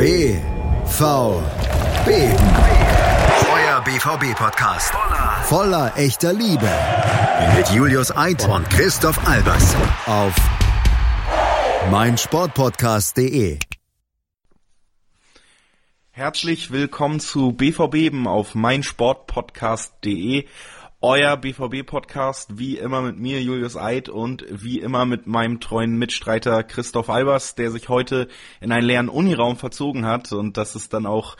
[0.00, 1.28] BVB.
[3.52, 4.94] Euer BVB-Podcast.
[5.42, 6.70] Voller echter Liebe.
[7.54, 9.76] Mit Julius Eid und Christoph Albers.
[10.06, 10.34] Auf
[11.90, 13.58] meinsportpodcast.de.
[16.12, 20.46] Herzlich willkommen zu BVB auf meinsportpodcast.de.
[21.02, 26.62] Euer BVB-Podcast, wie immer mit mir, Julius Eid, und wie immer mit meinem treuen Mitstreiter
[26.62, 28.28] Christoph Albers, der sich heute
[28.60, 30.30] in einen leeren Uniraum verzogen hat.
[30.32, 31.38] Und das ist dann auch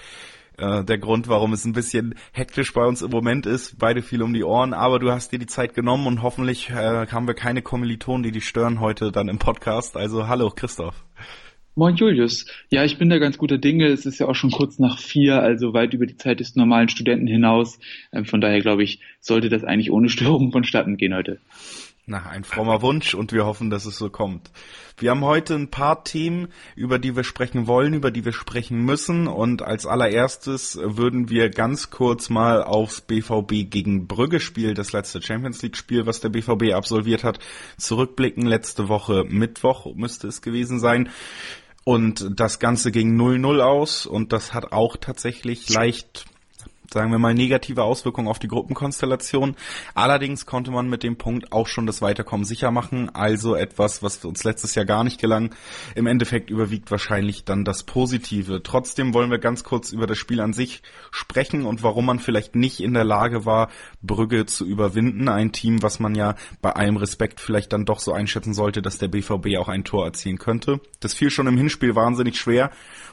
[0.57, 3.79] äh, der Grund, warum es ein bisschen hektisch bei uns im Moment ist.
[3.79, 7.07] Beide viel um die Ohren, aber du hast dir die Zeit genommen und hoffentlich äh,
[7.09, 9.95] haben wir keine Kommilitonen, die dich stören heute dann im Podcast.
[9.95, 10.95] Also hallo Christoph.
[11.81, 12.45] Moin Julius.
[12.69, 13.87] Ja, ich bin da ganz guter Dinge.
[13.87, 16.91] Es ist ja auch schon kurz nach vier, also weit über die Zeit des normalen
[16.91, 17.79] Studenten hinaus.
[18.13, 21.41] Ähm, von daher glaube ich, sollte das eigentlich ohne Störung vonstatten gehen heute.
[22.05, 24.51] Na, ein frommer Wunsch und wir hoffen, dass es so kommt.
[24.99, 28.85] Wir haben heute ein paar Themen, über die wir sprechen wollen, über die wir sprechen
[28.85, 34.93] müssen und als allererstes würden wir ganz kurz mal aufs BVB gegen Brügge Spiel, das
[34.93, 37.39] letzte Champions League Spiel, was der BVB absolviert hat,
[37.79, 38.45] zurückblicken.
[38.45, 41.11] Letzte Woche Mittwoch müsste es gewesen sein.
[41.85, 46.27] Und das Ganze ging 0-0 aus und das hat auch tatsächlich leicht
[46.93, 49.57] sagen wir mal, negative Auswirkungen auf die Gruppenkonstellation.
[49.95, 53.15] Allerdings konnte man mit dem Punkt auch schon das Weiterkommen sicher machen.
[53.15, 55.55] Also etwas, was uns letztes Jahr gar nicht gelang.
[55.95, 58.63] Im Endeffekt überwiegt wahrscheinlich dann das Positive.
[58.63, 62.55] Trotzdem wollen wir ganz kurz über das Spiel an sich sprechen und warum man vielleicht
[62.57, 63.71] nicht in der Lage war,
[64.03, 65.29] Brügge zu überwinden.
[65.29, 68.99] Ein Team, was man ja bei allem Respekt vielleicht dann doch so einschätzen sollte, dass
[68.99, 70.81] der BVB auch ein Tor erzielen könnte.
[71.01, 72.71] Das fiel schon im Hinspiel wahnsinnig schwer.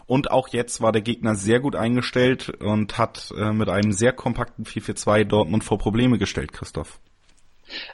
[0.07, 4.13] Und auch jetzt war der Gegner sehr gut eingestellt und hat äh, mit einem sehr
[4.13, 6.99] kompakten 4-4-2 Dortmund vor Probleme gestellt, Christoph.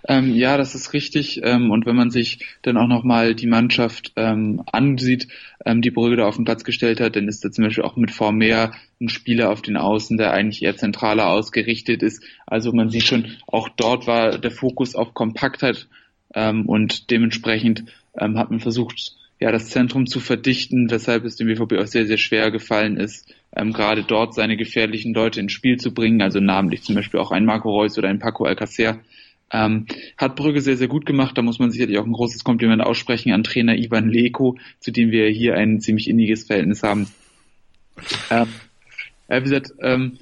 [0.08, 1.42] Ähm, ja, das ist richtig.
[1.44, 5.28] Ähm, und wenn man sich dann auch nochmal die Mannschaft ähm, ansieht,
[5.66, 7.96] ähm, die Brügge da auf den Platz gestellt hat, dann ist da zum Beispiel auch
[7.96, 12.24] mit Vormeer ein Spieler auf den Außen, der eigentlich eher zentraler ausgerichtet ist.
[12.46, 15.88] Also man sieht schon, auch dort war der Fokus auf Kompaktheit
[16.36, 17.86] ähm, und dementsprechend
[18.18, 22.08] ähm, hat man versucht, ja, das Zentrum zu verdichten, weshalb es dem BVB auch sehr,
[22.08, 26.40] sehr schwer gefallen ist, ähm, gerade dort seine gefährlichen Leute ins Spiel zu bringen, also
[26.40, 29.02] namentlich zum Beispiel auch ein Marco Reus oder ein Paco Alcacer.
[29.52, 29.86] Ähm,
[30.18, 31.38] hat Brügge sehr, sehr gut gemacht.
[31.38, 35.12] Da muss man sicherlich auch ein großes Kompliment aussprechen an Trainer Ivan Leko, zu dem
[35.12, 37.08] wir hier ein ziemlich inniges Verhältnis haben.
[38.32, 38.48] Ähm,
[39.28, 40.20] wie gesagt, ähm,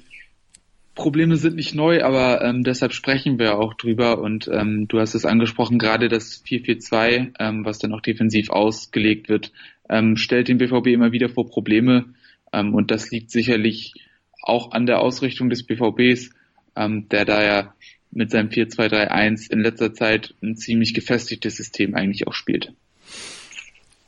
[0.94, 4.18] Probleme sind nicht neu, aber ähm, deshalb sprechen wir auch drüber.
[4.18, 9.28] Und ähm, du hast es angesprochen, gerade das 4-4-2, ähm, was dann auch defensiv ausgelegt
[9.28, 9.52] wird,
[9.88, 12.12] ähm, stellt den BVB immer wieder vor Probleme.
[12.52, 13.94] Ähm, und das liegt sicherlich
[14.42, 16.30] auch an der Ausrichtung des BVBs,
[16.76, 17.74] ähm, der da ja
[18.10, 22.74] mit seinem 4-2-3-1 in letzter Zeit ein ziemlich gefestigtes System eigentlich auch spielt.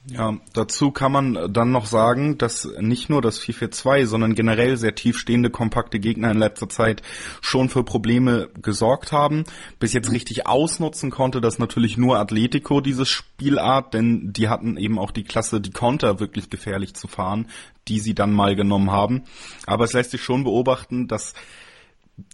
[0.06, 4.94] Ja, dazu kann man dann noch sagen, dass nicht nur das 4-4-2, sondern generell sehr
[4.94, 7.00] tiefstehende, kompakte Gegner in letzter Zeit
[7.40, 9.44] schon für Probleme gesorgt haben.
[9.78, 14.98] Bis jetzt richtig ausnutzen konnte das natürlich nur Atletico, dieses Spielart, denn die hatten eben
[14.98, 17.48] auch die Klasse, die Konter wirklich gefährlich zu fahren,
[17.88, 19.22] die sie dann mal genommen haben.
[19.66, 21.32] Aber es lässt sich schon beobachten, dass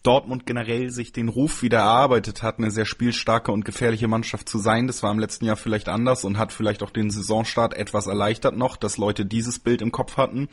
[0.02, 4.58] Dortmund generell sich den Ruf wieder erarbeitet hat, eine sehr spielstarke und gefährliche Mannschaft zu
[4.58, 4.86] sein.
[4.86, 8.56] Das war im letzten Jahr vielleicht anders und hat vielleicht auch den Saisonstart etwas erleichtert
[8.56, 10.48] noch, dass Leute dieses Bild im Kopf hatten.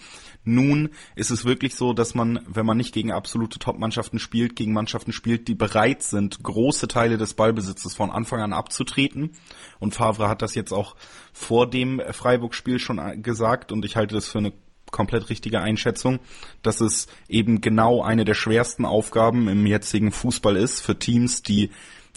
[0.46, 4.72] Nun ist es wirklich so, dass man, wenn man nicht gegen absolute Top-Mannschaften spielt, gegen
[4.72, 9.32] Mannschaften spielt, die bereit sind, große Teile des Ballbesitzes von Anfang an abzutreten.
[9.80, 10.96] Und Favre hat das jetzt auch
[11.34, 14.54] vor dem Freiburg-Spiel schon gesagt und ich halte das für eine
[14.92, 16.20] komplett richtige Einschätzung,
[16.62, 21.70] dass es eben genau eine der schwersten Aufgaben im jetzigen Fußball ist, für Teams, die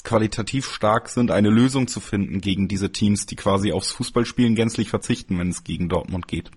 [0.04, 4.88] qualitativ stark sind, eine Lösung zu finden gegen diese Teams, die quasi aufs Fußballspielen gänzlich
[4.88, 6.50] verzichten, wenn es gegen Dortmund geht.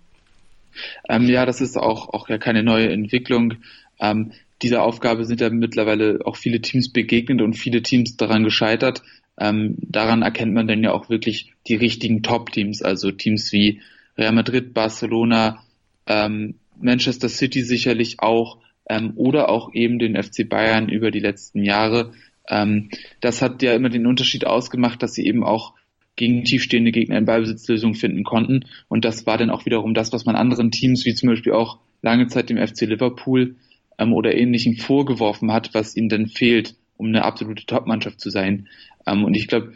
[1.10, 3.56] Ähm, ja, das ist auch, auch ja keine neue Entwicklung.
[4.00, 4.32] Ähm,
[4.62, 9.04] dieser Aufgabe sind ja mittlerweile auch viele Teams begegnet und viele Teams daran gescheitert.
[9.38, 13.82] Ähm, daran erkennt man dann ja auch wirklich die richtigen Top-Teams, also Teams wie
[14.18, 15.64] Real Madrid, Barcelona,
[16.08, 18.58] ähm, Manchester City sicherlich auch
[18.90, 22.14] ähm, oder auch eben den FC Bayern über die letzten Jahre.
[22.50, 22.90] Ähm,
[23.22, 25.74] das hat ja immer den Unterschied ausgemacht, dass sie eben auch
[26.16, 28.66] gegen tiefstehende Gegner in Ballbesitzlösungen finden konnten.
[28.88, 31.80] Und das war dann auch wiederum das, was man anderen Teams, wie zum Beispiel auch
[32.02, 33.56] lange Zeit dem FC Liverpool
[33.98, 38.68] ähm, oder ähnlichen vorgeworfen hat, was ihnen dann fehlt, um eine absolute Topmannschaft zu sein.
[39.08, 39.74] Ähm, und ich glaube,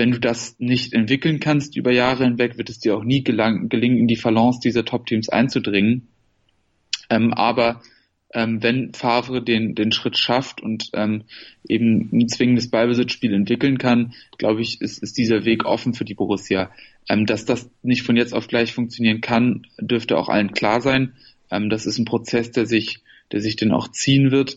[0.00, 3.68] wenn du das nicht entwickeln kannst über Jahre hinweg, wird es dir auch nie gelang,
[3.68, 6.08] gelingen, in die Balance dieser Top-Teams einzudringen.
[7.10, 7.82] Ähm, aber
[8.32, 11.24] ähm, wenn Favre den, den Schritt schafft und ähm,
[11.68, 16.14] eben ein zwingendes Ballbesitzspiel entwickeln kann, glaube ich, ist, ist dieser Weg offen für die
[16.14, 16.70] Borussia.
[17.06, 21.12] Ähm, dass das nicht von jetzt auf gleich funktionieren kann, dürfte auch allen klar sein.
[21.50, 23.00] Ähm, das ist ein Prozess, der sich,
[23.32, 24.56] der sich dann auch ziehen wird.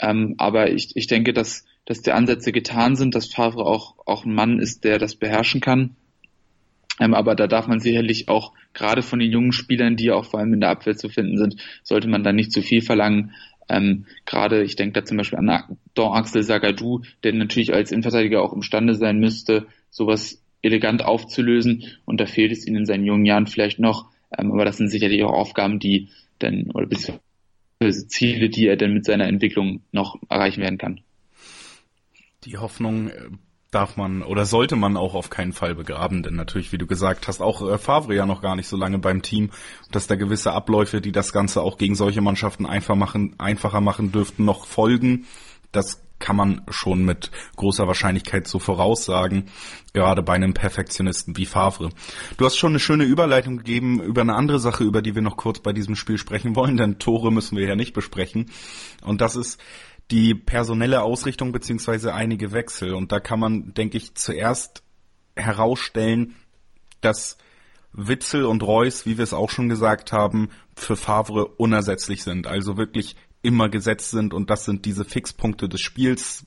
[0.00, 4.26] Ähm, aber ich, ich denke, dass, dass die Ansätze getan sind, dass Favre auch, auch
[4.26, 5.96] ein Mann ist, der das beherrschen kann.
[7.00, 10.38] Ähm, aber da darf man sicherlich auch gerade von den jungen Spielern, die auch vor
[10.38, 13.32] allem in der Abwehr zu finden sind, sollte man da nicht zu viel verlangen.
[13.70, 18.42] Ähm, gerade, ich denke da zum Beispiel an Don Axel Sagadou, der natürlich als Innenverteidiger
[18.42, 21.84] auch imstande sein müsste, sowas elegant aufzulösen.
[22.04, 24.10] Und da fehlt es ihnen in seinen jungen Jahren vielleicht noch.
[24.36, 28.92] Ähm, aber das sind sicherlich auch Aufgaben, die dann, oder beziehungsweise Ziele, die er dann
[28.92, 31.00] mit seiner Entwicklung noch erreichen werden kann.
[32.48, 33.28] Die Hoffnung äh,
[33.70, 37.28] darf man oder sollte man auch auf keinen Fall begraben, denn natürlich, wie du gesagt
[37.28, 39.50] hast, auch äh, Favre ja noch gar nicht so lange beim Team,
[39.90, 44.12] dass da gewisse Abläufe, die das Ganze auch gegen solche Mannschaften einfach machen, einfacher machen
[44.12, 45.26] dürften, noch folgen.
[45.72, 49.50] Das kann man schon mit großer Wahrscheinlichkeit so voraussagen,
[49.92, 51.90] gerade bei einem Perfektionisten wie Favre.
[52.38, 55.36] Du hast schon eine schöne Überleitung gegeben über eine andere Sache, über die wir noch
[55.36, 58.50] kurz bei diesem Spiel sprechen wollen, denn Tore müssen wir ja nicht besprechen.
[59.02, 59.60] Und das ist
[60.10, 62.94] die personelle Ausrichtung beziehungsweise einige Wechsel.
[62.94, 64.82] Und da kann man, denke ich, zuerst
[65.36, 66.34] herausstellen,
[67.00, 67.38] dass
[67.92, 72.46] Witzel und Reus, wie wir es auch schon gesagt haben, für Favre unersetzlich sind.
[72.46, 76.46] Also wirklich immer gesetzt sind und das sind diese Fixpunkte des Spiels,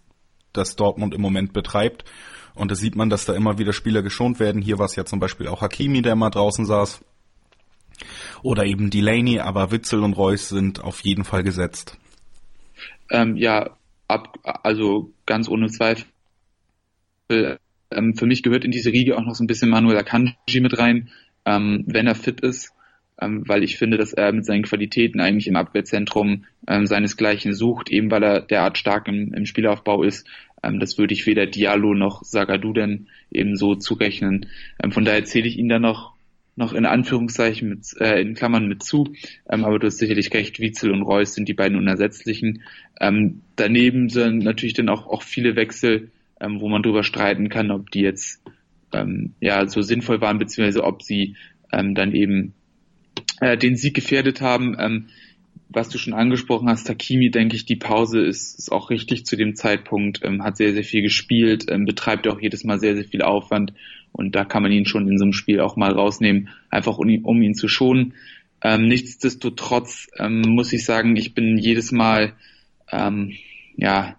[0.54, 2.06] das Dortmund im Moment betreibt.
[2.54, 4.62] Und da sieht man, dass da immer wieder Spieler geschont werden.
[4.62, 7.02] Hier war es ja zum Beispiel auch Hakimi, der mal draußen saß.
[8.44, 11.98] Oder eben Delaney, aber Witzel und Reus sind auf jeden Fall gesetzt.
[13.12, 13.78] Ähm, ja,
[14.08, 16.08] ab, also ganz ohne Zweifel.
[17.30, 20.78] Ähm, für mich gehört in diese Riege auch noch so ein bisschen Manuel Akanji mit
[20.80, 21.10] rein,
[21.46, 22.74] ähm, wenn er fit ist
[23.22, 27.90] ähm, weil ich finde, dass er mit seinen Qualitäten eigentlich im Abwehrzentrum ähm, seinesgleichen sucht,
[27.90, 30.28] eben weil er derart stark im, im Spielaufbau ist.
[30.64, 34.48] Ähm, das würde ich weder Diallo noch Sagadu denn eben so zurechnen.
[34.84, 36.14] Ähm, von daher zähle ich ihn da noch
[36.56, 39.13] noch in Anführungszeichen mit, äh, in Klammern mit zu,
[39.50, 42.63] ähm, aber du hast sicherlich recht, Witzel und Reus sind die beiden unersetzlichen.
[43.00, 47.71] Ähm, daneben sind natürlich dann auch, auch viele Wechsel, ähm, wo man darüber streiten kann,
[47.71, 48.42] ob die jetzt
[48.94, 51.36] ähm, ja so sinnvoll waren, beziehungsweise ob sie
[51.71, 52.54] ähm, dann eben
[53.39, 54.75] äh, den Sieg gefährdet haben.
[54.80, 55.07] Ähm,
[55.74, 59.38] was du schon angesprochen hast, Takimi, denke ich, die Pause ist, ist auch richtig zu
[59.38, 63.06] dem Zeitpunkt, ähm, hat sehr, sehr viel gespielt, ähm, betreibt auch jedes Mal sehr, sehr
[63.06, 63.74] viel Aufwand
[64.12, 67.10] und da kann man ihn schon in so einem Spiel auch mal rausnehmen, einfach um
[67.10, 68.13] ihn, um ihn zu schonen.
[68.63, 72.34] Ähm, nichtsdestotrotz ähm, muss ich sagen, ich bin jedes Mal
[72.92, 73.34] ähm,
[73.75, 74.18] ja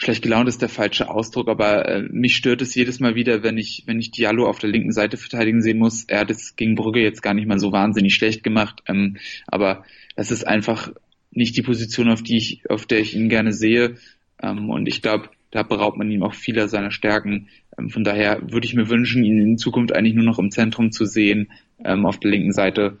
[0.00, 3.58] schlecht gelaunt ist der falsche Ausdruck, aber äh, mich stört es jedes Mal wieder, wenn
[3.58, 6.04] ich, wenn ich Diallo auf der linken Seite verteidigen sehen muss.
[6.04, 9.84] Er hat es gegen Brügge jetzt gar nicht mal so wahnsinnig schlecht gemacht, ähm, aber
[10.16, 10.90] das ist einfach
[11.30, 13.96] nicht die Position, auf die ich, auf der ich ihn gerne sehe.
[14.42, 17.48] Ähm, und ich glaube, da beraubt man ihm auch vieler seiner Stärken.
[17.78, 20.92] Ähm, von daher würde ich mir wünschen, ihn in Zukunft eigentlich nur noch im Zentrum
[20.92, 21.50] zu sehen,
[21.84, 22.98] ähm, auf der linken Seite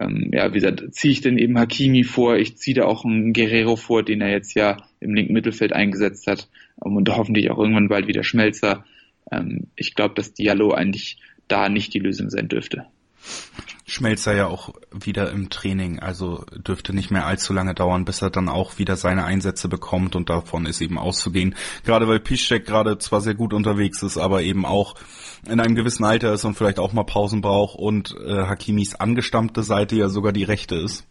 [0.00, 3.32] ähm, ja, wie gesagt, ziehe ich denn eben Hakimi vor, ich ziehe da auch einen
[3.32, 7.88] Guerrero vor, den er jetzt ja im linken Mittelfeld eingesetzt hat und hoffentlich auch irgendwann
[7.88, 8.84] bald wieder Schmelzer.
[9.74, 11.18] Ich glaube, dass Diallo eigentlich
[11.48, 12.86] da nicht die Lösung sein dürfte.
[13.98, 18.30] Schmelzer ja auch wieder im Training, also dürfte nicht mehr allzu lange dauern, bis er
[18.30, 21.56] dann auch wieder seine Einsätze bekommt und davon ist eben auszugehen.
[21.84, 24.94] Gerade weil Piszczek gerade zwar sehr gut unterwegs ist, aber eben auch
[25.48, 29.64] in einem gewissen Alter ist und vielleicht auch mal Pausen braucht und äh, Hakimis angestammte
[29.64, 31.04] Seite ja sogar die rechte ist.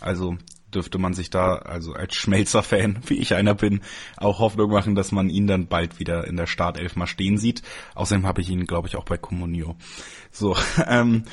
[0.00, 0.38] Also
[0.74, 3.80] dürfte man sich da, also als Schmelzer-Fan, wie ich einer bin,
[4.16, 7.62] auch Hoffnung machen, dass man ihn dann bald wieder in der Startelf mal stehen sieht.
[7.94, 9.76] Außerdem habe ich ihn, glaube ich, auch bei Comunio.
[10.30, 11.24] So, ähm,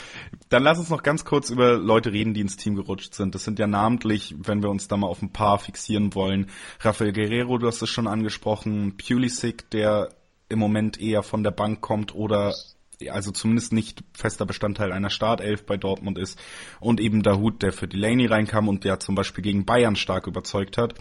[0.50, 3.36] dann lass uns noch ganz kurz über Leute reden, die ins Team gerutscht sind.
[3.36, 6.48] Das sind ja namentlich, wenn wir uns da mal auf ein paar fixieren wollen,
[6.79, 10.10] Rafael Guerrero, du hast es schon angesprochen, Pulisic, der
[10.50, 12.53] im Moment eher von der Bank kommt oder
[13.10, 16.39] also zumindest nicht fester Bestandteil einer Startelf bei Dortmund ist
[16.80, 20.77] und eben Dahut, der für Delaney reinkam und der zum Beispiel gegen Bayern stark überzeugt
[20.77, 20.96] hat.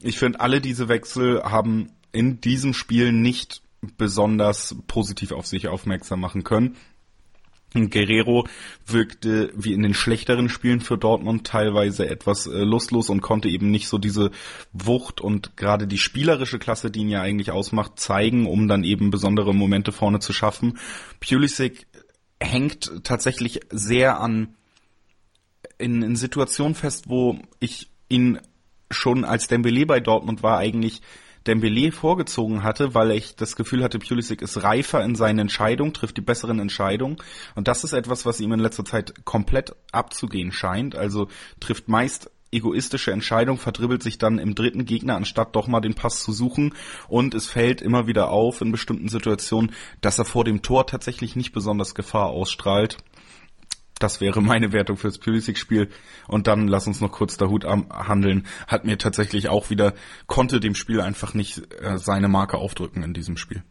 [0.00, 3.62] Ich finde, alle diese Wechsel haben in diesem Spiel nicht
[3.96, 6.76] besonders positiv auf sich aufmerksam machen können.
[7.74, 8.46] Guerrero
[8.86, 13.70] wirkte wie in den schlechteren Spielen für Dortmund teilweise etwas äh, lustlos und konnte eben
[13.70, 14.30] nicht so diese
[14.72, 19.10] Wucht und gerade die spielerische Klasse, die ihn ja eigentlich ausmacht, zeigen, um dann eben
[19.10, 20.78] besondere Momente vorne zu schaffen.
[21.20, 21.86] Pulisic
[22.40, 24.54] hängt tatsächlich sehr an
[25.76, 28.40] in, in Situationen fest, wo ich ihn
[28.90, 31.02] schon als Dembele bei Dortmund war eigentlich
[31.48, 36.16] Dembele vorgezogen hatte, weil ich das Gefühl hatte, Pulisic ist reifer in seinen Entscheidungen, trifft
[36.16, 37.16] die besseren Entscheidungen.
[37.54, 40.94] Und das ist etwas, was ihm in letzter Zeit komplett abzugehen scheint.
[40.94, 41.28] Also
[41.58, 46.22] trifft meist egoistische Entscheidung, verdribbelt sich dann im dritten Gegner, anstatt doch mal den Pass
[46.22, 46.74] zu suchen.
[47.08, 51.36] Und es fällt immer wieder auf in bestimmten Situationen, dass er vor dem Tor tatsächlich
[51.36, 52.98] nicht besonders Gefahr ausstrahlt.
[53.98, 55.88] Das wäre meine Wertung fürs Pulisic-Spiel.
[56.26, 58.46] Und dann lass uns noch kurz der Hut handeln.
[58.66, 59.94] Hat mir tatsächlich auch wieder,
[60.26, 63.62] konnte dem Spiel einfach nicht äh, seine Marke aufdrücken in diesem Spiel.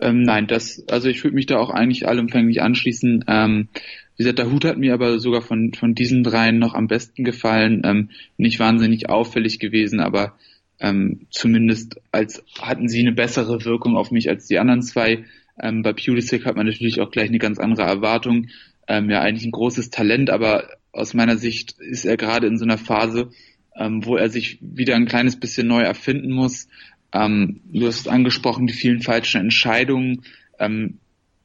[0.00, 3.24] Ähm, nein, das, also ich würde mich da auch eigentlich allumfänglich anschließen.
[3.28, 3.68] Ähm,
[4.16, 7.24] wie gesagt, der Hut hat mir aber sogar von, von diesen dreien noch am besten
[7.24, 7.82] gefallen.
[7.84, 10.36] Ähm, nicht wahnsinnig auffällig gewesen, aber
[10.80, 15.24] ähm, zumindest als hatten sie eine bessere Wirkung auf mich als die anderen zwei.
[15.60, 18.48] Ähm, bei Pulisic hat man natürlich auch gleich eine ganz andere Erwartung.
[18.86, 22.64] Ähm, ja, eigentlich ein großes Talent, aber aus meiner Sicht ist er gerade in so
[22.64, 23.30] einer Phase,
[23.76, 26.68] ähm, wo er sich wieder ein kleines bisschen neu erfinden muss.
[27.12, 30.22] Ähm, du hast angesprochen, die vielen falschen Entscheidungen.
[30.58, 30.98] Ähm,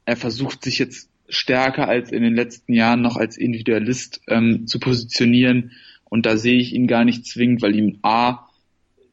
[0.05, 4.79] er versucht sich jetzt stärker als in den letzten Jahren noch als Individualist ähm, zu
[4.79, 5.71] positionieren.
[6.05, 8.47] Und da sehe ich ihn gar nicht zwingend, weil ihm A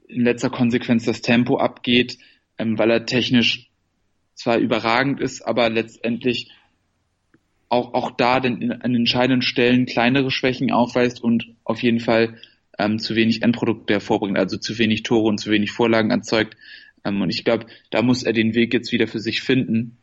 [0.08, 2.18] in letzter Konsequenz das Tempo abgeht,
[2.58, 3.68] ähm, weil er technisch
[4.34, 6.50] zwar überragend ist, aber letztendlich
[7.68, 12.36] auch, auch da denn an entscheidenden Stellen kleinere Schwächen aufweist und auf jeden Fall
[12.78, 16.56] ähm, zu wenig Endprodukte hervorbringt, also zu wenig Tore und zu wenig Vorlagen erzeugt.
[17.04, 19.96] Ähm, und ich glaube, da muss er den Weg jetzt wieder für sich finden.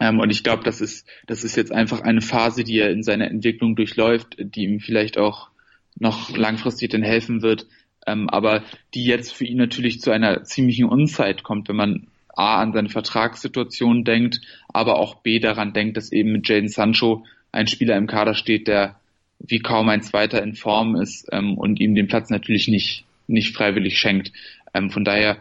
[0.00, 3.02] Ähm, und ich glaube, das ist, das ist jetzt einfach eine Phase, die er in
[3.02, 5.50] seiner Entwicklung durchläuft, die ihm vielleicht auch
[5.98, 7.66] noch langfristig dann helfen wird,
[8.06, 8.62] ähm, aber
[8.94, 12.06] die jetzt für ihn natürlich zu einer ziemlichen Unzeit kommt, wenn man
[12.40, 17.26] A an seine Vertragssituation denkt, aber auch B daran denkt, dass eben mit Jaden Sancho
[17.52, 18.96] ein Spieler im Kader steht, der
[19.38, 23.54] wie kaum ein zweiter in Form ist ähm, und ihm den Platz natürlich nicht, nicht
[23.54, 24.32] freiwillig schenkt.
[24.72, 25.38] Ähm, von daher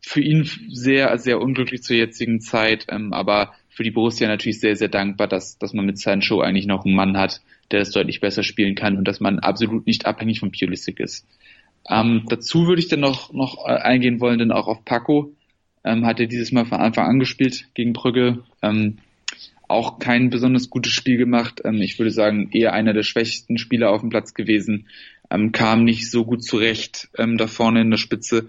[0.00, 4.76] für ihn sehr, sehr unglücklich zur jetzigen Zeit, ähm, aber für die Borussia natürlich sehr,
[4.76, 7.40] sehr dankbar, dass, dass man mit Sancho eigentlich noch einen Mann hat,
[7.70, 11.26] der es deutlich besser spielen kann und dass man absolut nicht abhängig von Pulisic ist.
[11.88, 15.32] Ähm, dazu würde ich dann noch, noch äh, eingehen wollen, denn auch auf Paco
[15.88, 18.44] ähm, hat er dieses Mal von Anfang an gespielt gegen Brügge.
[18.62, 18.98] Ähm,
[19.66, 21.62] auch kein besonders gutes Spiel gemacht.
[21.64, 24.86] Ähm, ich würde sagen, eher einer der schwächsten Spieler auf dem Platz gewesen.
[25.30, 28.48] Ähm, kam nicht so gut zurecht ähm, da vorne in der Spitze.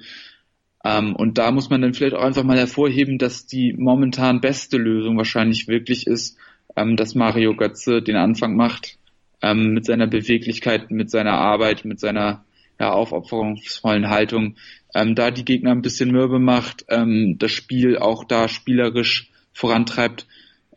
[0.84, 4.78] Ähm, und da muss man dann vielleicht auch einfach mal hervorheben, dass die momentan beste
[4.78, 6.38] Lösung wahrscheinlich wirklich ist,
[6.76, 8.98] ähm, dass Mario Götze den Anfang macht
[9.42, 12.46] ähm, mit seiner Beweglichkeit, mit seiner Arbeit, mit seiner
[12.80, 14.56] ja, aufopferungsvollen Haltung,
[14.94, 20.26] ähm, da die Gegner ein bisschen mürbe macht, ähm, das Spiel auch da spielerisch vorantreibt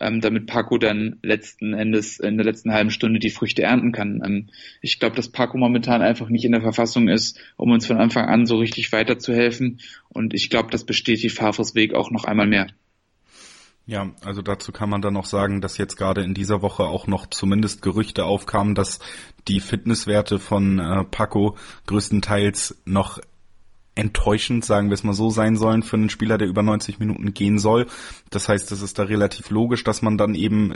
[0.03, 4.21] ähm, damit Paco dann letzten Endes in der letzten halben Stunde die Früchte ernten kann.
[4.25, 4.49] Ähm,
[4.81, 8.27] ich glaube, dass Paco momentan einfach nicht in der Verfassung ist, um uns von Anfang
[8.27, 9.81] an so richtig weiterzuhelfen.
[10.09, 12.67] Und ich glaube, das bestätigt Favres Weg auch noch einmal mehr.
[13.87, 17.07] Ja, also dazu kann man dann noch sagen, dass jetzt gerade in dieser Woche auch
[17.07, 19.01] noch zumindest Gerüchte aufkamen, dass
[19.49, 23.19] die Fitnesswerte von äh, Paco größtenteils noch
[23.95, 27.35] enttäuschend, sagen wir es mal so, sein sollen für einen Spieler, der über 90 Minuten
[27.35, 27.87] gehen soll.
[28.31, 30.75] Das heißt, es ist da relativ logisch, dass man dann eben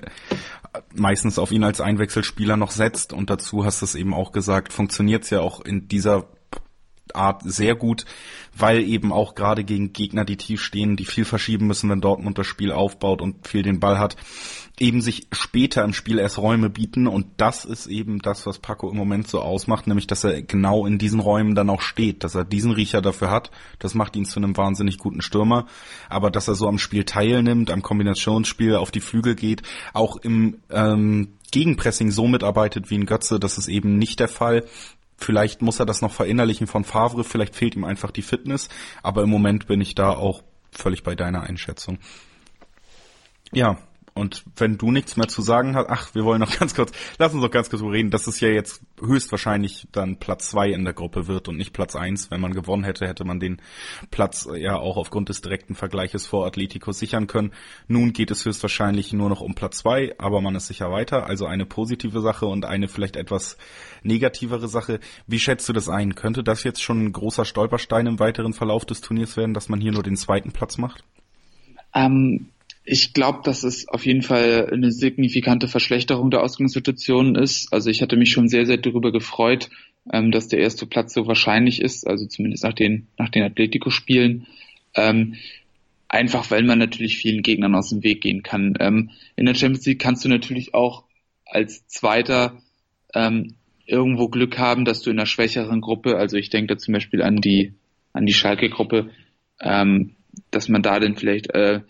[0.95, 3.13] meistens auf ihn als Einwechselspieler noch setzt.
[3.13, 6.29] Und dazu hast du es eben auch gesagt, funktioniert es ja auch in dieser
[7.15, 8.05] Art sehr gut,
[8.57, 12.37] weil eben auch gerade gegen Gegner, die tief stehen, die viel verschieben müssen, wenn Dortmund
[12.39, 14.17] das Spiel aufbaut und viel den Ball hat,
[14.78, 18.90] eben sich später im Spiel erst Räume bieten und das ist eben das, was Paco
[18.90, 22.35] im Moment so ausmacht, nämlich dass er genau in diesen Räumen dann auch steht, dass
[22.35, 25.66] er diesen Riecher dafür hat, das macht ihn zu einem wahnsinnig guten Stürmer,
[26.11, 29.62] aber dass er so am Spiel teilnimmt, am Kombinationsspiel auf die Flügel geht,
[29.95, 34.64] auch im ähm, Gegenpressing so mitarbeitet wie ein Götze, das ist eben nicht der Fall.
[35.16, 38.68] Vielleicht muss er das noch verinnerlichen von Favre, vielleicht fehlt ihm einfach die Fitness,
[39.02, 41.99] aber im Moment bin ich da auch völlig bei deiner Einschätzung.
[43.52, 43.78] Ja,
[44.17, 47.35] und wenn du nichts mehr zu sagen hast, ach, wir wollen noch ganz kurz, lass
[47.35, 50.95] uns doch ganz kurz reden, dass es ja jetzt höchstwahrscheinlich dann Platz zwei in der
[50.95, 52.31] Gruppe wird und nicht Platz eins.
[52.31, 53.61] Wenn man gewonnen hätte, hätte man den
[54.11, 57.53] Platz ja auch aufgrund des direkten Vergleiches vor Atletico sichern können.
[57.89, 61.27] Nun geht es höchstwahrscheinlich nur noch um Platz zwei, aber man ist sicher weiter.
[61.27, 63.59] Also eine positive Sache und eine vielleicht etwas
[64.03, 65.01] negativere Sache.
[65.27, 66.15] Wie schätzt du das ein?
[66.15, 69.81] Könnte das jetzt schon ein großer Stolperstein im weiteren Verlauf des Turniers werden, dass man
[69.81, 71.05] hier nur den zweiten Platz macht?
[71.95, 72.49] Ähm,
[72.87, 77.73] ich glaube, dass es auf jeden Fall eine signifikante Verschlechterung der Ausgangssituation ist.
[77.73, 79.69] Also ich hatte mich schon sehr, sehr darüber gefreut,
[80.12, 84.47] ähm, dass der erste Platz so wahrscheinlich ist, also zumindest nach den, nach den Atletico-Spielen.
[84.95, 85.35] Ähm,
[86.09, 88.75] einfach weil man natürlich vielen Gegnern aus dem Weg gehen kann.
[88.78, 91.02] Ähm, in der Champions League kannst du natürlich auch
[91.45, 92.62] als Zweiter
[93.14, 96.95] ähm, irgendwo Glück haben, dass du in einer schwächeren Gruppe, also ich denke da zum
[96.95, 97.75] Beispiel an die,
[98.12, 99.11] an die Schalke-Gruppe,
[99.61, 100.14] ähm,
[100.52, 101.81] dass man da dann vielleicht äh,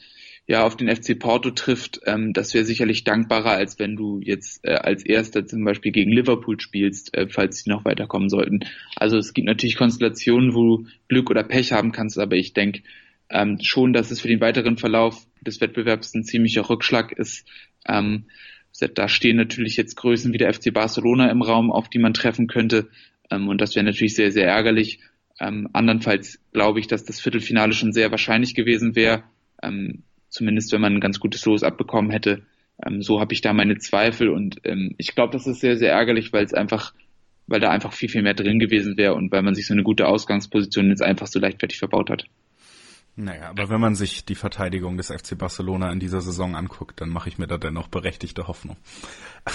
[0.46, 4.64] ja auf den FC Porto trifft, ähm, das wäre sicherlich dankbarer, als wenn du jetzt
[4.64, 8.60] äh, als Erster zum Beispiel gegen Liverpool spielst, äh, falls sie noch weiterkommen sollten.
[8.94, 12.82] Also es gibt natürlich Konstellationen, wo du Glück oder Pech haben kannst, aber ich denke
[13.28, 17.44] ähm, schon, dass es für den weiteren Verlauf des Wettbewerbs ein ziemlicher Rückschlag ist.
[17.88, 18.26] Ähm,
[18.94, 22.46] da stehen natürlich jetzt Größen wie der FC Barcelona im Raum, auf die man treffen
[22.46, 22.88] könnte.
[23.30, 25.00] Ähm, und das wäre natürlich sehr, sehr ärgerlich.
[25.40, 29.24] Ähm, andernfalls glaube ich, dass das Viertelfinale schon sehr wahrscheinlich gewesen wäre.
[29.62, 32.42] Ähm, zumindest wenn man ein ganz gutes Los abbekommen hätte.
[32.84, 35.92] Ähm, so habe ich da meine Zweifel und ähm, ich glaube, das ist sehr, sehr
[35.92, 36.92] ärgerlich, weil es einfach,
[37.46, 39.82] weil da einfach viel, viel mehr drin gewesen wäre und weil man sich so eine
[39.82, 42.26] gute Ausgangsposition jetzt einfach so leichtfertig verbaut hat.
[43.18, 47.08] Naja, aber wenn man sich die Verteidigung des FC Barcelona in dieser Saison anguckt, dann
[47.08, 48.76] mache ich mir da dennoch berechtigte Hoffnung.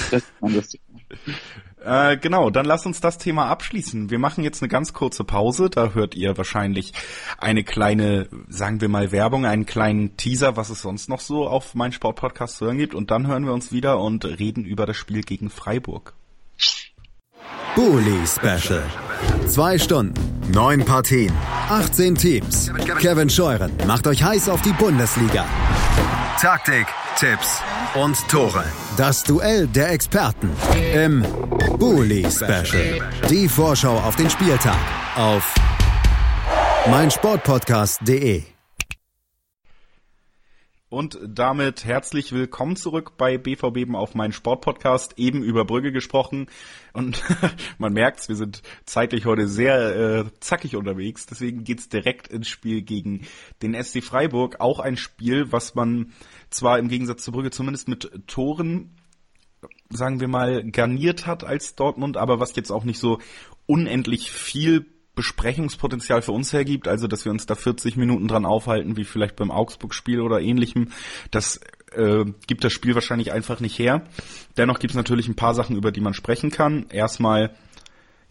[0.10, 0.24] Das
[1.86, 4.10] äh, genau, dann lass uns das Thema abschließen.
[4.10, 5.70] Wir machen jetzt eine ganz kurze Pause.
[5.70, 6.94] Da hört ihr wahrscheinlich
[7.38, 11.75] eine kleine, sagen wir mal, Werbung, einen kleinen Teaser, was es sonst noch so auf
[11.75, 12.96] meinen Sportpodcast zu hören gibt.
[12.96, 16.15] Und dann hören wir uns wieder und reden über das Spiel gegen Freiburg.
[17.75, 18.84] Bully Special.
[19.48, 20.13] Zwei Stunden,
[20.51, 21.31] neun Partien,
[21.70, 22.72] 18 Teams.
[23.00, 25.46] Kevin Scheuren macht euch heiß auf die Bundesliga.
[26.39, 27.62] Taktik, Tipps
[27.96, 28.63] und Tore.
[28.98, 30.50] Das Duell der Experten
[30.93, 31.25] im
[31.77, 33.00] Bully Special.
[33.29, 34.77] Die Vorschau auf den Spieltag
[35.15, 35.53] auf
[36.89, 38.43] meinsportpodcast.de.
[40.91, 46.48] Und damit herzlich willkommen zurück bei BVB auf meinen Sportpodcast, eben über Brügge gesprochen.
[46.91, 47.24] Und
[47.77, 51.25] man merkt's, wir sind zeitlich heute sehr äh, zackig unterwegs.
[51.27, 53.25] Deswegen geht's direkt ins Spiel gegen
[53.62, 54.60] den SC Freiburg.
[54.60, 56.12] Auch ein Spiel, was man
[56.50, 58.98] zwar im Gegensatz zu Brügge zumindest mit Toren
[59.91, 63.19] sagen wir mal, garniert hat als Dortmund, aber was jetzt auch nicht so
[63.65, 64.88] unendlich viel
[65.22, 69.36] Besprechungspotenzial für uns hergibt, also dass wir uns da 40 Minuten dran aufhalten, wie vielleicht
[69.36, 70.90] beim Augsburg-Spiel oder ähnlichem,
[71.30, 71.60] das
[71.92, 74.01] äh, gibt das Spiel wahrscheinlich einfach nicht her.
[74.58, 76.88] Dennoch gibt es natürlich ein paar Sachen, über die man sprechen kann.
[76.90, 77.56] Erstmal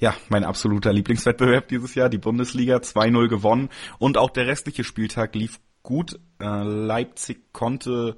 [0.01, 3.69] ja, mein absoluter Lieblingswettbewerb dieses Jahr, die Bundesliga, 2-0 gewonnen
[4.01, 6.19] und auch der restliche Spieltag lief gut.
[6.41, 8.17] Äh, Leipzig konnte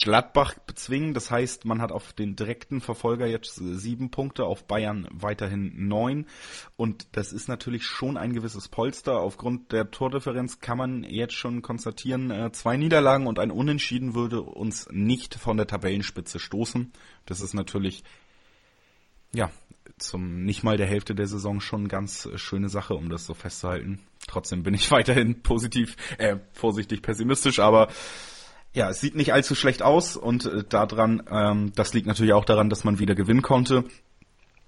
[0.00, 1.14] Gladbach bezwingen.
[1.14, 6.26] Das heißt, man hat auf den direkten Verfolger jetzt sieben Punkte, auf Bayern weiterhin neun.
[6.76, 9.18] Und das ist natürlich schon ein gewisses Polster.
[9.20, 14.42] Aufgrund der Tordifferenz kann man jetzt schon konstatieren, äh, zwei Niederlagen und ein Unentschieden würde
[14.42, 16.92] uns nicht von der Tabellenspitze stoßen.
[17.24, 18.04] Das ist natürlich,
[19.34, 19.50] ja,
[19.98, 24.00] zum nicht mal der Hälfte der Saison schon ganz schöne Sache, um das so festzuhalten.
[24.26, 27.88] Trotzdem bin ich weiterhin positiv, äh, vorsichtig pessimistisch, aber
[28.76, 32.44] ja, es sieht nicht allzu schlecht aus und äh, daran, ähm, das liegt natürlich auch
[32.44, 33.84] daran, dass man wieder gewinnen konnte.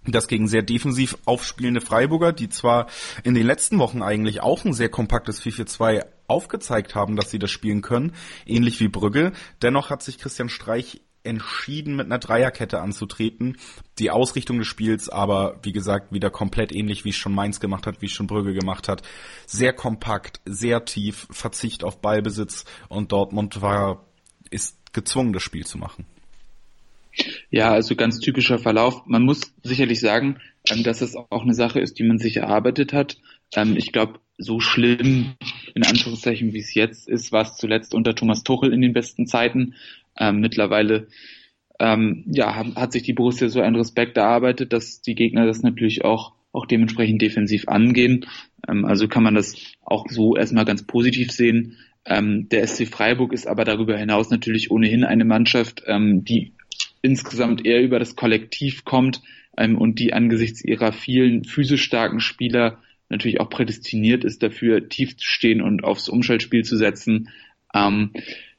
[0.07, 2.87] Das gegen sehr defensiv aufspielende Freiburger, die zwar
[3.23, 7.51] in den letzten Wochen eigentlich auch ein sehr kompaktes 4-4-2 aufgezeigt haben, dass sie das
[7.51, 8.15] spielen können,
[8.47, 9.33] ähnlich wie Brügge.
[9.61, 13.57] Dennoch hat sich Christian Streich entschieden, mit einer Dreierkette anzutreten.
[13.99, 17.87] Die Ausrichtung des Spiels aber, wie gesagt, wieder komplett ähnlich, wie es schon Mainz gemacht
[17.87, 19.03] hat, wie es schon Brügge gemacht hat.
[19.47, 24.05] Sehr kompakt, sehr tief, Verzicht auf Ballbesitz und Dortmund war,
[24.51, 26.07] ist gezwungen, das Spiel zu machen.
[27.51, 29.07] Ja, also ganz typischer Verlauf.
[29.07, 32.93] Man muss sicherlich sagen, ähm, dass es auch eine Sache ist, die man sich erarbeitet
[32.93, 33.19] hat.
[33.55, 35.35] Ähm, ich glaube, so schlimm,
[35.75, 39.27] in Anführungszeichen, wie es jetzt ist, war es zuletzt unter Thomas Tuchel in den besten
[39.27, 39.75] Zeiten.
[40.19, 41.09] Ähm, mittlerweile
[41.81, 46.05] ähm, ja, hat, sich die Borussia so einen Respekt erarbeitet, dass die Gegner das natürlich
[46.05, 48.27] auch, auch dementsprechend defensiv angehen.
[48.69, 51.77] Ähm, also kann man das auch so erstmal ganz positiv sehen.
[52.05, 56.55] Ähm, der SC Freiburg ist aber darüber hinaus natürlich ohnehin eine Mannschaft, ähm, die
[57.03, 59.23] insgesamt eher über das Kollektiv kommt
[59.57, 65.17] ähm, und die angesichts ihrer vielen physisch starken Spieler natürlich auch prädestiniert ist dafür, tief
[65.17, 67.31] zu stehen und aufs Umschaltspiel zu setzen.
[67.75, 68.13] Ähm,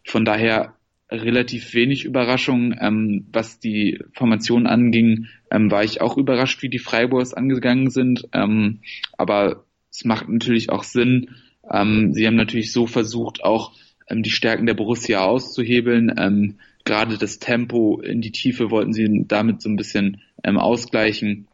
[0.04, 0.76] von daher
[1.12, 2.76] relativ wenig Überraschung.
[2.80, 8.28] Ähm, was die Formation anging, ähm, war ich auch überrascht, wie die Freiburgs angegangen sind.
[8.34, 8.80] Ähm,
[9.17, 11.32] aber es macht natürlich auch Sinn.
[11.69, 13.74] Ähm, sie haben natürlich so versucht, auch
[14.08, 16.13] ähm, die Stärken der Borussia auszuhebeln.
[16.17, 21.49] Ähm, gerade das Tempo in die Tiefe wollten sie damit so ein bisschen ausgleichen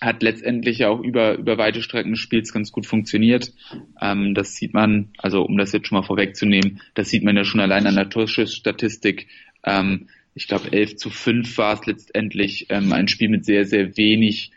[0.00, 3.52] hat letztendlich ja auch über, über weite Strecken des Spiels ganz gut funktioniert.
[4.00, 7.44] Ähm, das sieht man, also um das jetzt schon mal vorwegzunehmen, das sieht man ja
[7.44, 9.28] schon allein an der Torschussstatistik.
[9.64, 13.96] Ähm, ich glaube, 11 zu 5 war es letztendlich ähm, ein Spiel mit sehr, sehr
[13.96, 14.52] wenig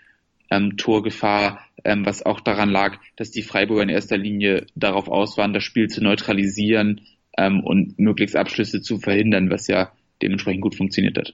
[0.49, 5.37] ähm, Torgefahr, ähm, was auch daran lag, dass die Freiburger in erster Linie darauf aus
[5.37, 7.01] waren, das Spiel zu neutralisieren
[7.37, 11.33] ähm, und möglichst Abschlüsse zu verhindern, was ja dementsprechend gut funktioniert hat.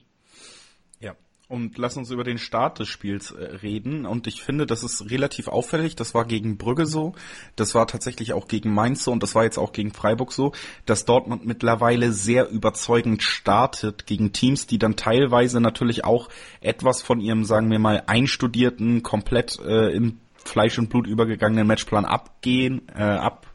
[1.50, 4.06] Und lass uns über den Start des Spiels äh, reden.
[4.06, 5.96] Und ich finde, das ist relativ auffällig.
[5.96, 7.14] Das war gegen Brügge so.
[7.56, 9.10] Das war tatsächlich auch gegen Mainz so.
[9.10, 10.52] Und das war jetzt auch gegen Freiburg so,
[10.86, 16.28] dass Dortmund mittlerweile sehr überzeugend startet gegen Teams, die dann teilweise natürlich auch
[16.60, 22.04] etwas von ihrem, sagen wir mal, einstudierten, komplett äh, im Fleisch und Blut übergegangenen Matchplan
[22.04, 23.48] abgehen, äh, ab,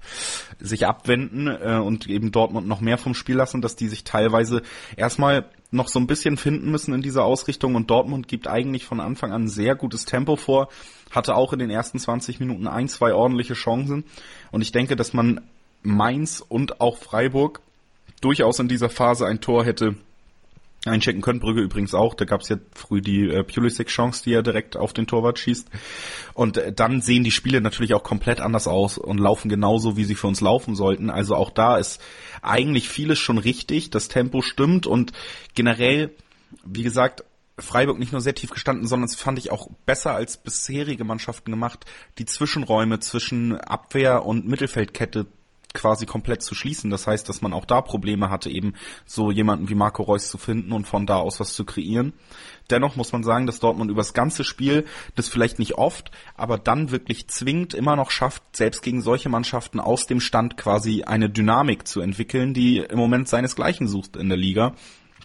[0.59, 4.63] sich abwenden äh, und eben Dortmund noch mehr vom Spiel lassen, dass die sich teilweise
[4.97, 7.75] erstmal noch so ein bisschen finden müssen in dieser Ausrichtung.
[7.75, 10.69] Und Dortmund gibt eigentlich von Anfang an sehr gutes Tempo vor,
[11.11, 14.05] hatte auch in den ersten 20 Minuten ein, zwei ordentliche Chancen.
[14.51, 15.41] Und ich denke, dass man
[15.83, 17.61] Mainz und auch Freiburg
[18.21, 19.95] durchaus in dieser Phase ein Tor hätte
[20.87, 21.39] einchecken können.
[21.39, 22.13] Brügge übrigens auch.
[22.13, 25.69] Da gab es ja früh die äh, Pulisic-Chance, die er direkt auf den Torwart schießt.
[26.33, 30.05] Und äh, dann sehen die Spiele natürlich auch komplett anders aus und laufen genauso, wie
[30.05, 31.09] sie für uns laufen sollten.
[31.09, 32.01] Also auch da ist
[32.41, 33.89] eigentlich vieles schon richtig.
[33.89, 35.11] Das Tempo stimmt und
[35.53, 36.11] generell,
[36.65, 37.23] wie gesagt,
[37.57, 41.51] Freiburg nicht nur sehr tief gestanden, sondern es fand ich auch besser als bisherige Mannschaften
[41.51, 41.85] gemacht,
[42.17, 45.27] die Zwischenräume zwischen Abwehr und Mittelfeldkette
[45.75, 46.89] quasi komplett zu schließen.
[46.89, 48.73] Das heißt, dass man auch da Probleme hatte, eben
[49.05, 52.13] so jemanden wie Marco Reus zu finden und von da aus was zu kreieren.
[52.71, 56.89] Dennoch muss man sagen, dass Dortmund übers ganze Spiel das vielleicht nicht oft, aber dann
[56.89, 61.87] wirklich zwingend immer noch schafft, selbst gegen solche Mannschaften aus dem Stand quasi eine Dynamik
[61.87, 64.73] zu entwickeln, die im Moment seinesgleichen sucht in der Liga.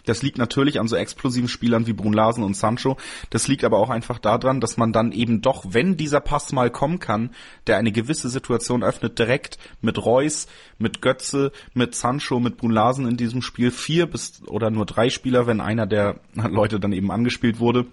[0.05, 2.97] Das liegt natürlich an so explosiven Spielern wie Brun Larsen und Sancho.
[3.29, 6.69] Das liegt aber auch einfach daran, dass man dann eben doch, wenn dieser Pass mal
[6.69, 7.31] kommen kann,
[7.67, 13.07] der eine gewisse Situation öffnet, direkt mit Reus, mit Götze, mit Sancho, mit Brun Larsen
[13.07, 17.11] in diesem Spiel vier bis oder nur drei Spieler, wenn einer der Leute dann eben
[17.11, 17.87] angespielt wurde,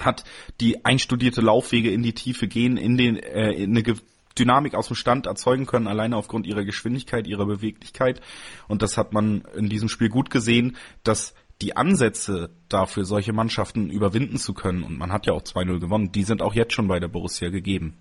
[0.00, 0.24] hat
[0.60, 3.82] die einstudierte Laufwege in die Tiefe gehen, in den äh, in eine
[4.38, 8.20] Dynamik aus dem Stand erzeugen können, alleine aufgrund ihrer Geschwindigkeit, ihrer Beweglichkeit.
[8.68, 13.88] Und das hat man in diesem Spiel gut gesehen, dass die Ansätze dafür, solche Mannschaften
[13.88, 16.88] überwinden zu können, und man hat ja auch 2-0 gewonnen, die sind auch jetzt schon
[16.88, 17.96] bei der Borussia gegeben.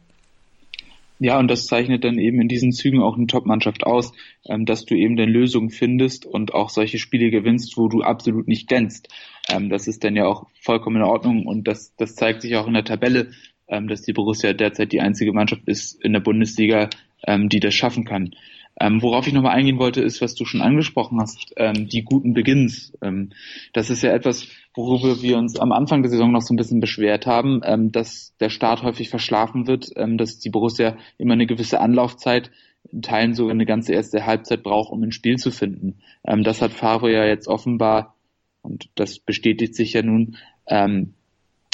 [1.17, 4.11] Ja, und das zeichnet dann eben in diesen Zügen auch eine Top-Mannschaft aus,
[4.45, 8.49] ähm, dass du eben dann Lösungen findest und auch solche Spiele gewinnst, wo du absolut
[8.49, 9.07] nicht glänzt.
[9.49, 12.67] Ähm, das ist dann ja auch vollkommen in Ordnung und das, das zeigt sich auch
[12.67, 13.31] in der Tabelle
[13.67, 16.89] ähm, dass die Borussia derzeit die einzige Mannschaft ist in der Bundesliga,
[17.25, 18.31] ähm, die das schaffen kann.
[18.77, 22.33] Ähm, worauf ich nochmal eingehen wollte, ist, was du schon angesprochen hast, ähm, die guten
[22.33, 22.91] Beginns.
[23.01, 23.29] Ähm,
[23.71, 26.81] das ist ja etwas, worüber wir uns am Anfang der Saison noch so ein bisschen
[26.81, 31.45] beschwert haben, ähm, dass der Start häufig verschlafen wird, ähm, dass die Borussia immer eine
[31.45, 32.51] gewisse Anlaufzeit,
[32.91, 35.99] in Teilen sogar eine ganze erste Halbzeit braucht, um ein Spiel zu finden.
[36.25, 38.15] Ähm, das hat Favre ja jetzt offenbar,
[38.61, 40.35] und das bestätigt sich ja nun,
[40.67, 41.13] ähm,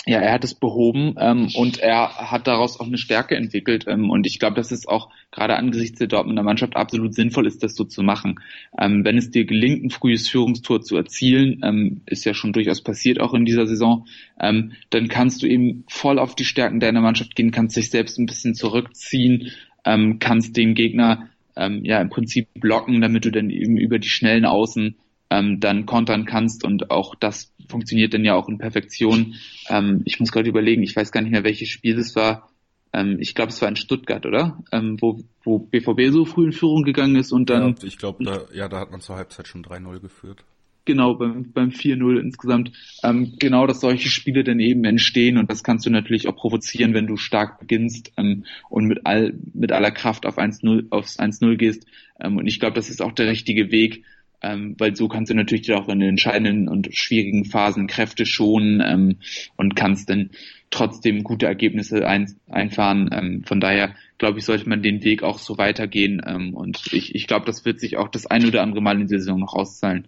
[0.08, 3.86] ja, er hat es behoben ähm, und er hat daraus auch eine Stärke entwickelt.
[3.88, 7.62] Ähm, und ich glaube, dass es auch gerade angesichts der Dortmunder Mannschaft absolut sinnvoll ist,
[7.62, 8.40] das so zu machen.
[8.80, 12.82] Ähm, wenn es dir gelingt, ein frühes Führungstor zu erzielen, ähm, ist ja schon durchaus
[12.82, 14.08] passiert auch in dieser Saison,
[14.40, 18.18] ähm, dann kannst du eben voll auf die Stärken deiner Mannschaft gehen, kannst dich selbst
[18.18, 19.52] ein bisschen zurückziehen,
[19.86, 24.10] ähm, kannst den Gegner ähm, ja im Prinzip blocken, damit du dann eben über die
[24.10, 24.96] schnellen Außen
[25.32, 29.36] ähm, dann kontern kannst und auch das funktioniert dann ja auch in Perfektion.
[29.70, 32.50] Ähm, ich muss gerade überlegen, ich weiß gar nicht mehr, welches Spiel es war.
[32.94, 34.62] Ähm, ich glaube, es war in Stuttgart, oder?
[34.74, 37.76] Ähm, wo, wo BVB so früh in Führung gegangen ist und dann.
[37.80, 40.44] Ja, ich glaube, da, ja, da hat man zur Halbzeit schon 3-0 geführt.
[40.84, 42.72] Genau, beim, beim 4-0 insgesamt.
[43.04, 46.94] Ähm, genau, dass solche Spiele dann eben entstehen und das kannst du natürlich auch provozieren,
[46.94, 51.56] wenn du stark beginnst ähm, und mit all, mit aller Kraft auf 1-0, aufs 1-0
[51.56, 51.86] gehst.
[52.20, 54.04] Ähm, und ich glaube, das ist auch der richtige Weg,
[54.42, 58.82] ähm, weil so kannst du natürlich auch in den entscheidenden und schwierigen Phasen Kräfte schonen
[58.86, 59.18] ähm,
[59.58, 60.32] und kannst dann
[60.70, 63.10] trotzdem gute Ergebnisse ein, einfahren.
[63.12, 67.16] Ähm, von daher glaube ich, sollte man den Weg auch so weitergehen ähm, und ich,
[67.16, 69.54] ich glaube, das wird sich auch das ein oder andere Mal in der Saison noch
[69.54, 70.08] auszahlen.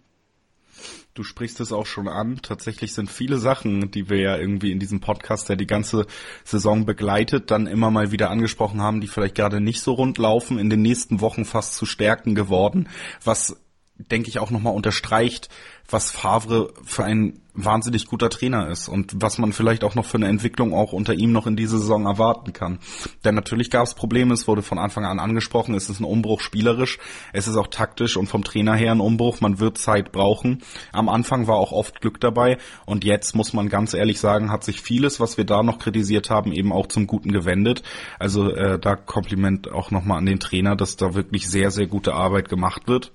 [1.14, 2.40] Du sprichst es auch schon an.
[2.42, 6.08] Tatsächlich sind viele Sachen, die wir ja irgendwie in diesem Podcast, der die ganze
[6.44, 10.58] Saison begleitet, dann immer mal wieder angesprochen haben, die vielleicht gerade nicht so rund laufen,
[10.58, 12.90] in den nächsten Wochen fast zu Stärken geworden,
[13.24, 13.64] was
[13.98, 15.50] denke ich, auch nochmal unterstreicht,
[15.90, 20.18] was Favre für ein wahnsinnig guter Trainer ist und was man vielleicht auch noch für
[20.18, 22.80] eine Entwicklung auch unter ihm noch in dieser Saison erwarten kann.
[23.24, 26.42] Denn natürlich gab es Probleme, es wurde von Anfang an angesprochen, es ist ein Umbruch
[26.42, 26.98] spielerisch,
[27.32, 30.64] es ist auch taktisch und vom Trainer her ein Umbruch, man wird Zeit brauchen.
[30.92, 34.64] Am Anfang war auch oft Glück dabei und jetzt muss man ganz ehrlich sagen, hat
[34.64, 37.84] sich vieles, was wir da noch kritisiert haben, eben auch zum Guten gewendet.
[38.18, 42.16] Also äh, da Kompliment auch nochmal an den Trainer, dass da wirklich sehr, sehr gute
[42.16, 43.12] Arbeit gemacht wird.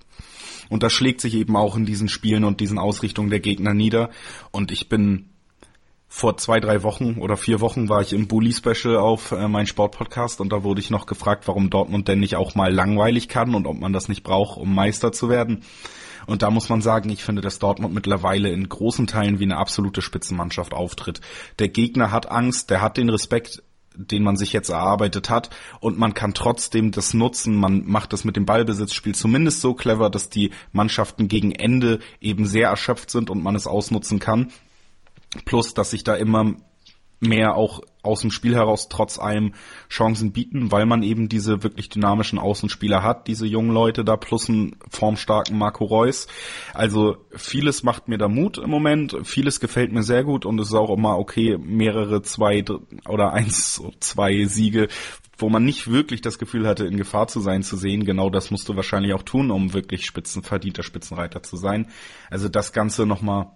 [0.69, 4.11] Und das schlägt sich eben auch in diesen Spielen und diesen Ausrichtungen der Gegner nieder.
[4.51, 5.31] Und ich bin
[6.09, 9.67] vor zwei, drei Wochen oder vier Wochen war ich im Bully Special auf äh, mein
[9.67, 13.55] Sportpodcast und da wurde ich noch gefragt, warum Dortmund denn nicht auch mal langweilig kann
[13.55, 15.63] und ob man das nicht braucht, um Meister zu werden.
[16.27, 19.57] Und da muss man sagen, ich finde, dass Dortmund mittlerweile in großen Teilen wie eine
[19.57, 21.21] absolute Spitzenmannschaft auftritt.
[21.59, 23.63] Der Gegner hat Angst, der hat den Respekt
[23.99, 27.57] den man sich jetzt erarbeitet hat und man kann trotzdem das nutzen.
[27.57, 32.47] Man macht das mit dem Ballbesitzspiel zumindest so clever, dass die Mannschaften gegen Ende eben
[32.47, 34.53] sehr erschöpft sind und man es ausnutzen kann.
[35.45, 36.55] Plus, dass sich da immer
[37.21, 39.55] mehr auch aus dem Spiel heraus trotz allem
[39.91, 44.49] Chancen bieten, weil man eben diese wirklich dynamischen Außenspieler hat, diese jungen Leute da plus
[44.49, 46.29] einen formstarken Marco Reus.
[46.75, 50.69] Also vieles macht mir da Mut im Moment, vieles gefällt mir sehr gut und es
[50.69, 52.65] ist auch immer okay, mehrere zwei
[53.09, 54.89] oder eins, zwei Siege,
[55.37, 58.05] wo man nicht wirklich das Gefühl hatte, in Gefahr zu sein, zu sehen.
[58.05, 61.89] Genau das musst du wahrscheinlich auch tun, um wirklich spitzenverdienter Spitzenreiter zu sein.
[62.31, 63.51] Also das Ganze nochmal,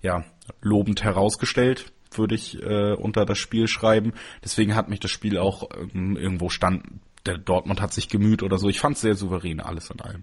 [0.00, 0.24] ja,
[0.62, 4.12] lobend herausgestellt würde ich äh, unter das Spiel schreiben.
[4.44, 6.84] Deswegen hat mich das Spiel auch ähm, irgendwo stand,
[7.26, 8.68] der Dortmund hat sich gemüht oder so.
[8.68, 10.22] Ich fand es sehr souverän, alles in allem.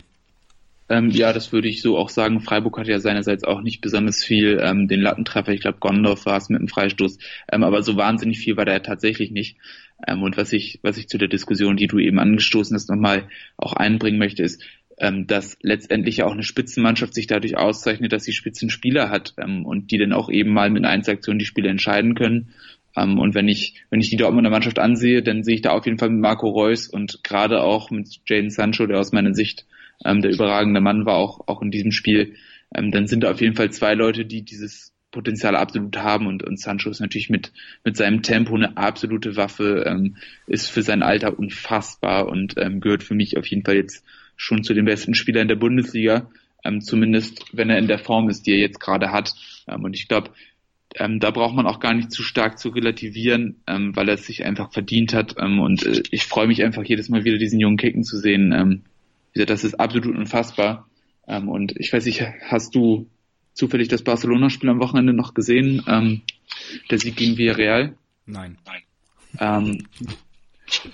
[0.89, 2.39] Ähm, ja, das würde ich so auch sagen.
[2.39, 5.51] Freiburg hat ja seinerseits auch nicht besonders viel ähm, den Lattentreffer.
[5.51, 7.17] Ich glaube, Gondorf war es mit dem Freistoß.
[7.51, 9.57] Ähm, aber so wahnsinnig viel war da tatsächlich nicht.
[10.07, 13.27] Ähm, und was ich, was ich zu der Diskussion, die du eben angestoßen hast, nochmal
[13.57, 14.63] auch einbringen möchte, ist,
[14.97, 19.65] ähm, dass letztendlich ja auch eine Spitzenmannschaft sich dadurch auszeichnet, dass sie Spitzenspieler hat ähm,
[19.65, 22.49] und die dann auch eben mal mit einer Einzelaktion die Spiele entscheiden können.
[22.95, 25.85] Ähm, und wenn ich, wenn ich die Dortmunder Mannschaft ansehe, dann sehe ich da auf
[25.85, 29.65] jeden Fall mit Marco Reus und gerade auch mit Jaden Sancho, der aus meiner Sicht
[30.03, 32.35] ähm, der überragende Mann war, auch, auch in diesem Spiel,
[32.75, 36.43] ähm, dann sind da auf jeden Fall zwei Leute, die dieses Potenzial absolut haben und,
[36.43, 37.51] und Sancho ist natürlich mit,
[37.83, 43.03] mit seinem Tempo eine absolute Waffe, ähm, ist für sein Alter unfassbar und ähm, gehört
[43.03, 44.03] für mich auf jeden Fall jetzt
[44.37, 46.29] schon zu den besten Spielern der Bundesliga,
[46.63, 49.33] ähm, zumindest wenn er in der Form ist, die er jetzt gerade hat.
[49.67, 50.31] Ähm, und ich glaube,
[50.95, 54.25] ähm, da braucht man auch gar nicht zu stark zu relativieren, ähm, weil er es
[54.25, 55.35] sich einfach verdient hat.
[55.39, 58.53] Ähm, und äh, ich freue mich einfach jedes Mal wieder, diesen jungen Kicken zu sehen.
[58.53, 58.83] Ähm,
[59.33, 60.87] das ist absolut unfassbar.
[61.27, 63.07] Ähm, und ich weiß nicht, hast du
[63.53, 65.83] zufällig das Barcelona-Spiel am Wochenende noch gesehen?
[65.87, 66.21] Ähm,
[66.89, 67.95] der Sieg gegen Villarreal?
[68.25, 68.57] Nein.
[68.65, 68.81] Nein.
[69.39, 69.87] Ähm,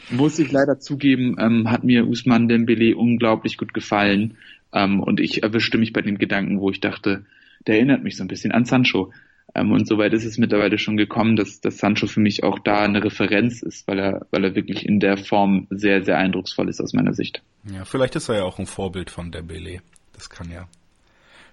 [0.10, 4.38] muss ich leider zugeben, ähm, hat mir Usman Dembele unglaublich gut gefallen.
[4.72, 7.26] Ähm, und ich erwischte mich bei dem Gedanken, wo ich dachte,
[7.68, 9.12] der erinnert mich so ein bisschen an Sancho.
[9.56, 12.84] Ähm, und soweit ist es mittlerweile schon gekommen, dass, dass Sancho für mich auch da
[12.84, 16.82] eine Referenz ist, weil er, weil er wirklich in der Form sehr, sehr eindrucksvoll ist
[16.82, 17.44] aus meiner Sicht.
[17.72, 19.82] Ja, vielleicht ist er ja auch ein Vorbild von Dembele.
[20.14, 20.68] Das kann ja,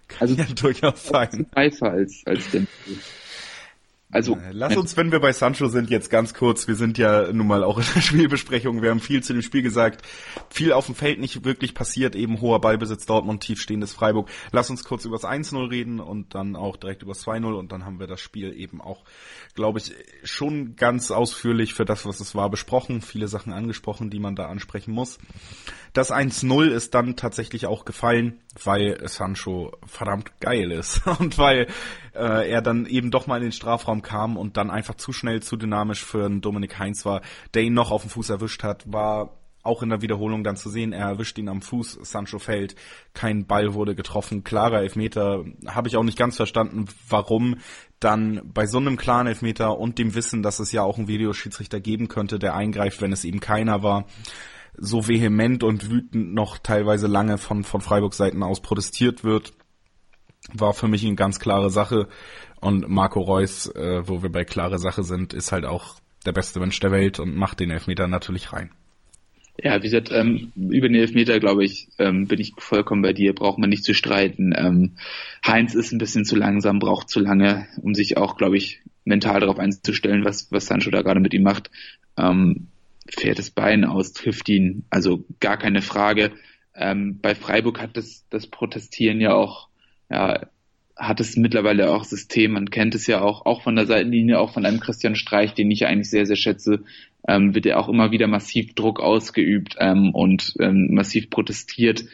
[0.08, 1.46] kann also ja durchaus sein.
[1.54, 2.98] Reifer als, als Dembele.
[4.12, 6.66] Also äh, lass uns, wenn wir bei Sancho sind, jetzt ganz kurz.
[6.66, 8.82] Wir sind ja nun mal auch in der Spielbesprechung.
[8.82, 10.02] Wir haben viel zu dem Spiel gesagt.
[10.50, 12.16] Viel auf dem Feld nicht wirklich passiert.
[12.16, 14.28] Eben hoher Ballbesitz Dortmund, tiefstehendes Freiburg.
[14.50, 17.70] Lass uns kurz über das 1-0 reden und dann auch direkt über das 2-0 und
[17.70, 19.04] dann haben wir das Spiel eben auch,
[19.54, 19.94] glaube ich,
[20.24, 23.02] schon ganz ausführlich für das, was es war, besprochen.
[23.02, 25.18] Viele Sachen angesprochen, die man da ansprechen muss.
[25.92, 31.68] Das 1-0 ist dann tatsächlich auch gefallen, weil Sancho verdammt geil ist und weil
[32.14, 35.42] äh, er dann eben doch mal in den Strafraum kam und dann einfach zu schnell,
[35.42, 37.22] zu dynamisch für einen Dominik Heinz war,
[37.54, 40.70] der ihn noch auf dem Fuß erwischt hat, war auch in der Wiederholung dann zu
[40.70, 42.76] sehen, er erwischt ihn am Fuß, Sancho fällt,
[43.12, 47.56] kein Ball wurde getroffen, klarer Elfmeter, habe ich auch nicht ganz verstanden, warum
[47.98, 51.80] dann bei so einem klaren Elfmeter und dem Wissen, dass es ja auch einen Videoschiedsrichter
[51.80, 54.06] geben könnte, der eingreift, wenn es eben keiner war,
[54.76, 59.52] so vehement und wütend noch teilweise lange von, von Freiburg Seiten aus protestiert wird,
[60.54, 62.08] war für mich eine ganz klare Sache.
[62.60, 66.60] Und Marco Reus, äh, wo wir bei klare Sache sind, ist halt auch der beste
[66.60, 68.70] Mensch der Welt und macht den Elfmeter natürlich rein.
[69.62, 73.34] Ja, wie gesagt, ähm, über den Elfmeter, glaube ich, ähm, bin ich vollkommen bei dir,
[73.34, 74.54] braucht man nicht zu streiten.
[74.56, 74.92] Ähm,
[75.46, 79.40] Heinz ist ein bisschen zu langsam, braucht zu lange, um sich auch, glaube ich, mental
[79.40, 81.70] darauf einzustellen, was, was Sancho da gerade mit ihm macht.
[82.16, 82.68] Ähm,
[83.08, 86.32] fährt das Bein aus, trifft ihn, also gar keine Frage.
[86.74, 89.68] Ähm, bei Freiburg hat das, das Protestieren ja auch,
[90.10, 90.40] ja,
[90.96, 94.52] hat es mittlerweile auch System, man kennt es ja auch, auch von der Seitenlinie, auch
[94.52, 96.84] von einem Christian Streich, den ich eigentlich sehr, sehr schätze,
[97.26, 102.04] ähm, wird ja auch immer wieder massiv Druck ausgeübt ähm, und ähm, massiv protestiert.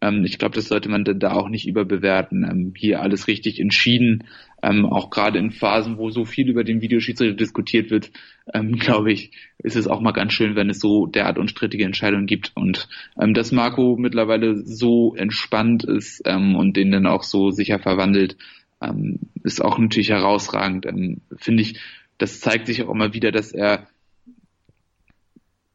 [0.00, 2.44] Ähm, ich glaube, das sollte man da auch nicht überbewerten.
[2.44, 4.24] Ähm, hier alles richtig entschieden.
[4.62, 8.10] Ähm, auch gerade in Phasen, wo so viel über den Videoschiedsrichter diskutiert wird,
[8.54, 12.26] ähm, glaube ich, ist es auch mal ganz schön, wenn es so derart unstrittige Entscheidungen
[12.26, 12.52] gibt.
[12.54, 12.88] Und
[13.20, 18.36] ähm, dass Marco mittlerweile so entspannt ist ähm, und den dann auch so sicher verwandelt,
[18.80, 20.86] ähm, ist auch natürlich herausragend.
[20.86, 21.80] Ähm, Finde ich,
[22.18, 23.88] das zeigt sich auch immer wieder, dass er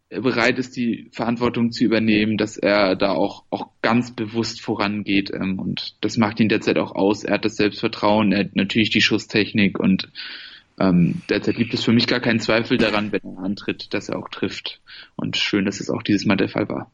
[0.09, 5.31] bereit ist, die Verantwortung zu übernehmen, dass er da auch, auch ganz bewusst vorangeht.
[5.33, 7.23] Ähm, und das macht ihn derzeit auch aus.
[7.23, 10.09] Er hat das Selbstvertrauen, er hat natürlich die Schusstechnik und
[10.79, 14.19] ähm, derzeit gibt es für mich gar keinen Zweifel daran, wenn er antritt, dass er
[14.19, 14.79] auch trifft.
[15.15, 16.91] Und schön, dass es auch dieses Mal der Fall war.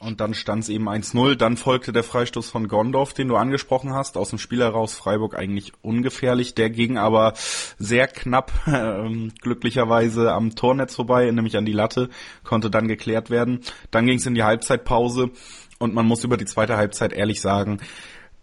[0.00, 1.34] Und dann stand es eben 1-0.
[1.34, 4.16] Dann folgte der Freistoß von Gondorf, den du angesprochen hast.
[4.16, 6.54] Aus dem Spiel heraus Freiburg eigentlich ungefährlich.
[6.54, 7.34] Der ging aber
[7.78, 12.10] sehr knapp, äh, glücklicherweise am Tornetz vorbei, nämlich an die Latte,
[12.44, 13.60] konnte dann geklärt werden.
[13.90, 15.30] Dann ging es in die Halbzeitpause.
[15.80, 17.80] Und man muss über die zweite Halbzeit ehrlich sagen,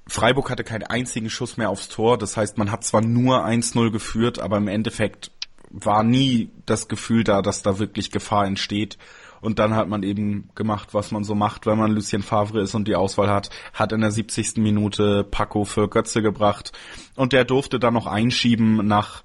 [0.07, 2.17] Freiburg hatte keinen einzigen Schuss mehr aufs Tor.
[2.17, 5.31] Das heißt, man hat zwar nur 1-0 geführt, aber im Endeffekt
[5.69, 8.97] war nie das Gefühl da, dass da wirklich Gefahr entsteht.
[9.45, 12.73] Und dann hat man eben gemacht, was man so macht, wenn man Lucien Favre ist
[12.73, 13.51] und die Auswahl hat.
[13.73, 14.57] Hat in der 70.
[14.57, 16.71] Minute Paco für Götze gebracht.
[17.15, 19.23] Und der durfte dann noch einschieben nach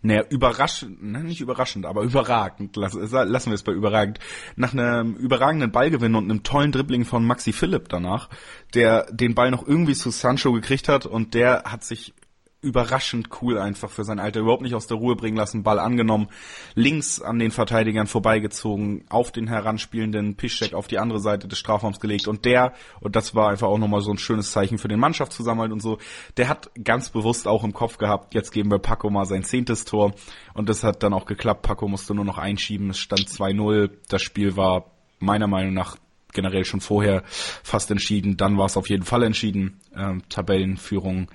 [0.00, 4.20] naja, überraschend, ne, nicht überraschend, aber überragend, lassen, lassen wir es bei überragend,
[4.54, 8.28] nach einem überragenden Ballgewinn und einem tollen Dribbling von Maxi Philipp danach,
[8.74, 12.14] der den Ball noch irgendwie zu Sancho gekriegt hat und der hat sich
[12.60, 14.40] überraschend cool einfach für sein Alter.
[14.40, 16.28] Überhaupt nicht aus der Ruhe bringen lassen, Ball angenommen,
[16.74, 22.00] links an den Verteidigern vorbeigezogen, auf den heranspielenden Piszczek auf die andere Seite des Strafraums
[22.00, 22.26] gelegt.
[22.26, 25.72] Und der, und das war einfach auch nochmal so ein schönes Zeichen für den Mannschaftszusammenhalt
[25.72, 25.98] und so,
[26.36, 29.84] der hat ganz bewusst auch im Kopf gehabt, jetzt geben wir Paco mal sein zehntes
[29.84, 30.14] Tor.
[30.54, 31.62] Und das hat dann auch geklappt.
[31.62, 34.90] Paco musste nur noch einschieben, es stand 2-0, das Spiel war
[35.20, 35.96] meiner Meinung nach
[36.32, 41.28] generell schon vorher fast entschieden, dann war es auf jeden Fall entschieden, ähm, Tabellenführung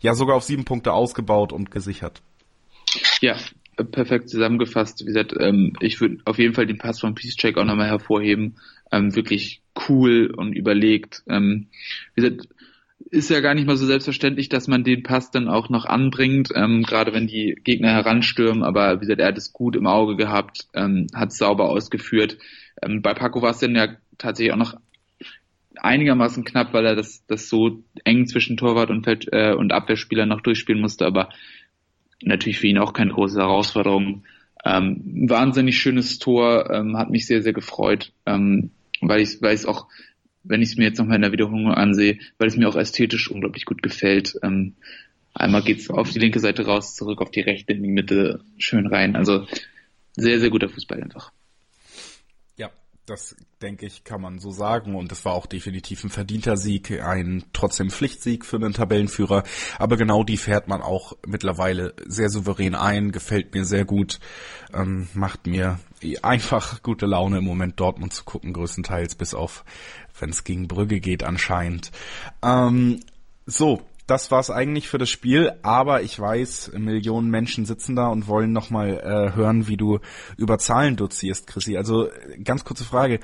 [0.00, 2.22] ja sogar auf sieben Punkte ausgebaut und gesichert.
[3.20, 3.36] Ja,
[3.84, 5.00] perfekt zusammengefasst.
[5.02, 8.56] Wie gesagt, ähm, ich würde auf jeden Fall den Pass von Peacecheck auch nochmal hervorheben.
[8.90, 11.22] Ähm, wirklich cool und überlegt.
[11.28, 11.68] Ähm,
[12.14, 12.48] wie gesagt,
[13.10, 16.50] ist ja gar nicht mal so selbstverständlich, dass man den Pass dann auch noch anbringt,
[16.54, 18.62] ähm, gerade wenn die Gegner heranstürmen.
[18.62, 22.38] Aber wie gesagt, er hat es gut im Auge gehabt, ähm, hat es sauber ausgeführt.
[22.82, 24.74] Ähm, bei Paco war es dann ja tatsächlich auch noch
[25.82, 30.26] einigermaßen knapp, weil er das, das so eng zwischen Torwart und, Feld, äh, und Abwehrspieler
[30.26, 31.30] noch durchspielen musste, aber
[32.22, 34.24] natürlich für ihn auch keine große Herausforderung.
[34.64, 39.86] Ähm, wahnsinnig schönes Tor, ähm, hat mich sehr, sehr gefreut, ähm, weil ich ich auch,
[40.42, 43.30] wenn ich es mir jetzt nochmal in der Wiederholung ansehe, weil es mir auch ästhetisch
[43.30, 44.34] unglaublich gut gefällt.
[44.42, 44.74] Ähm,
[45.34, 48.86] einmal geht's auf die linke Seite raus, zurück auf die rechte, in die Mitte, schön
[48.86, 49.14] rein.
[49.14, 49.46] Also
[50.16, 51.32] sehr, sehr guter Fußball einfach.
[53.08, 54.94] Das denke ich, kann man so sagen.
[54.94, 59.44] Und es war auch definitiv ein verdienter Sieg, ein trotzdem Pflichtsieg für einen Tabellenführer.
[59.78, 64.20] Aber genau die fährt man auch mittlerweile sehr souverän ein, gefällt mir sehr gut,
[64.74, 65.80] ähm, macht mir
[66.22, 69.64] einfach gute Laune im Moment Dortmund zu gucken, größtenteils, bis auf,
[70.20, 71.90] wenn es gegen Brügge geht anscheinend.
[72.42, 73.00] Ähm,
[73.46, 78.26] so, das war's eigentlich für das Spiel, aber ich weiß, Millionen Menschen sitzen da und
[78.26, 80.00] wollen nochmal äh, hören, wie du
[80.36, 81.76] über Zahlen dozierst, Chrissy.
[81.76, 82.08] Also
[82.42, 83.20] ganz kurze Frage,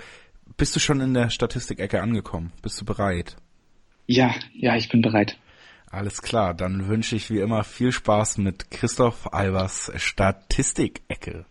[0.57, 2.53] bist du schon in der Statistikecke angekommen?
[2.63, 3.37] Bist du bereit?
[4.07, 5.39] Ja, ja, ich bin bereit.
[5.91, 11.47] Alles klar, dann wünsche ich wie immer viel Spaß mit Christoph Albers Statistikecke.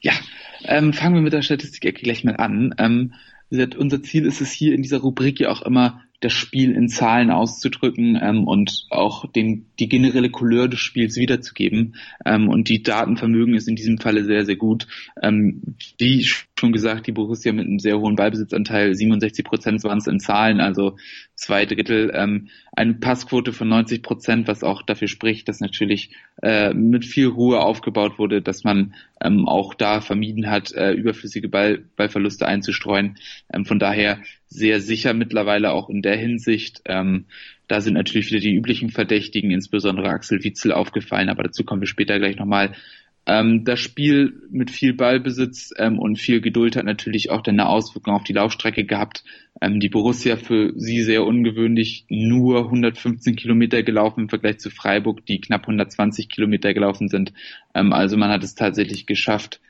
[0.00, 0.12] Ja,
[0.64, 2.74] ähm, fangen wir mit der Statistikecke gleich mal an.
[2.78, 3.14] Ähm,
[3.78, 7.30] unser Ziel ist es hier in dieser Rubrik ja auch immer, das Spiel in Zahlen
[7.30, 11.96] auszudrücken ähm, und auch den, die generelle Couleur des Spiels wiederzugeben.
[12.24, 14.86] Ähm, und die Datenvermögen ist in diesem Falle sehr, sehr gut.
[15.22, 15.62] Ähm,
[15.98, 20.20] wie schon gesagt, die Borussia mit einem sehr hohen Ballbesitzanteil, 67 Prozent waren es in
[20.20, 20.96] Zahlen, also
[21.36, 26.10] zwei Drittel, ähm, eine Passquote von 90 Prozent, was auch dafür spricht, dass natürlich
[26.42, 31.48] äh, mit viel Ruhe aufgebaut wurde, dass man ähm, auch da vermieden hat, äh, überflüssige
[31.48, 33.16] Ball, Ballverluste einzustreuen.
[33.52, 36.82] Ähm, von daher sehr sicher mittlerweile auch in der Hinsicht.
[36.86, 37.26] Ähm,
[37.68, 41.88] da sind natürlich wieder die üblichen Verdächtigen, insbesondere Axel Witzel aufgefallen, aber dazu kommen wir
[41.88, 42.72] später gleich nochmal.
[43.26, 47.68] Ähm, das Spiel mit viel Ballbesitz ähm, und viel Geduld hat natürlich auch dann eine
[47.68, 49.24] Auswirkung auf die Laufstrecke gehabt.
[49.60, 55.26] Ähm, die Borussia für sie sehr ungewöhnlich nur 115 Kilometer gelaufen im Vergleich zu Freiburg,
[55.26, 57.32] die knapp 120 Kilometer gelaufen sind.
[57.74, 59.60] Ähm, also man hat es tatsächlich geschafft,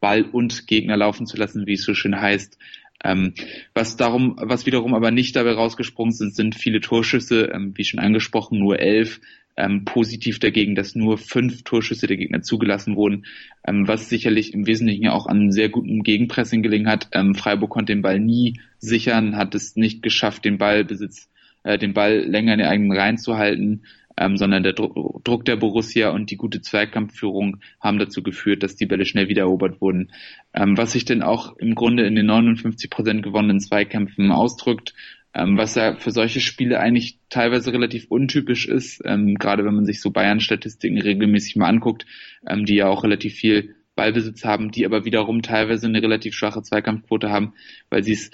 [0.00, 2.58] Ball und Gegner laufen zu lassen, wie es so schön heißt.
[3.04, 3.34] Ähm,
[3.72, 8.00] was darum, was wiederum aber nicht dabei rausgesprungen sind, sind viele Torschüsse, ähm, wie schon
[8.00, 9.20] angesprochen, nur elf.
[9.56, 13.24] Ähm, positiv dagegen, dass nur fünf Torschüsse der Gegner zugelassen wurden,
[13.66, 17.08] ähm, was sicherlich im Wesentlichen auch an sehr gutem Gegenpressing gelingen hat.
[17.12, 21.30] Ähm, Freiburg konnte den Ball nie sichern, hat es nicht geschafft, den Ballbesitz,
[21.62, 23.82] äh, den Ball länger in den eigenen Reihen zu halten
[24.16, 28.76] ähm, sondern der Dru Druck der Borussia und die gute Zweikampfführung haben dazu geführt, dass
[28.76, 30.10] die Bälle schnell wieder erobert wurden.
[30.54, 34.94] Ähm, was sich denn auch im Grunde in den 59 Prozent gewonnenen Zweikämpfen ausdrückt,
[35.36, 39.84] ähm, was ja für solche Spiele eigentlich teilweise relativ untypisch ist, ähm, gerade wenn man
[39.84, 42.06] sich so Bayern-Statistiken regelmäßig mal anguckt,
[42.48, 46.62] ähm, die ja auch relativ viel Ballbesitz haben, die aber wiederum teilweise eine relativ schwache
[46.62, 47.52] Zweikampfquote haben,
[47.90, 48.30] weil sie es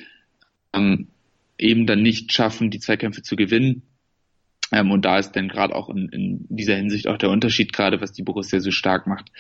[0.73, 1.09] ähm,
[1.59, 3.83] eben dann nicht schaffen, die Zweikämpfe zu gewinnen.
[4.71, 8.01] Ähm, und da ist dann gerade auch in, in, dieser Hinsicht auch der Unterschied, gerade
[8.01, 9.33] was die Borussia so stark macht.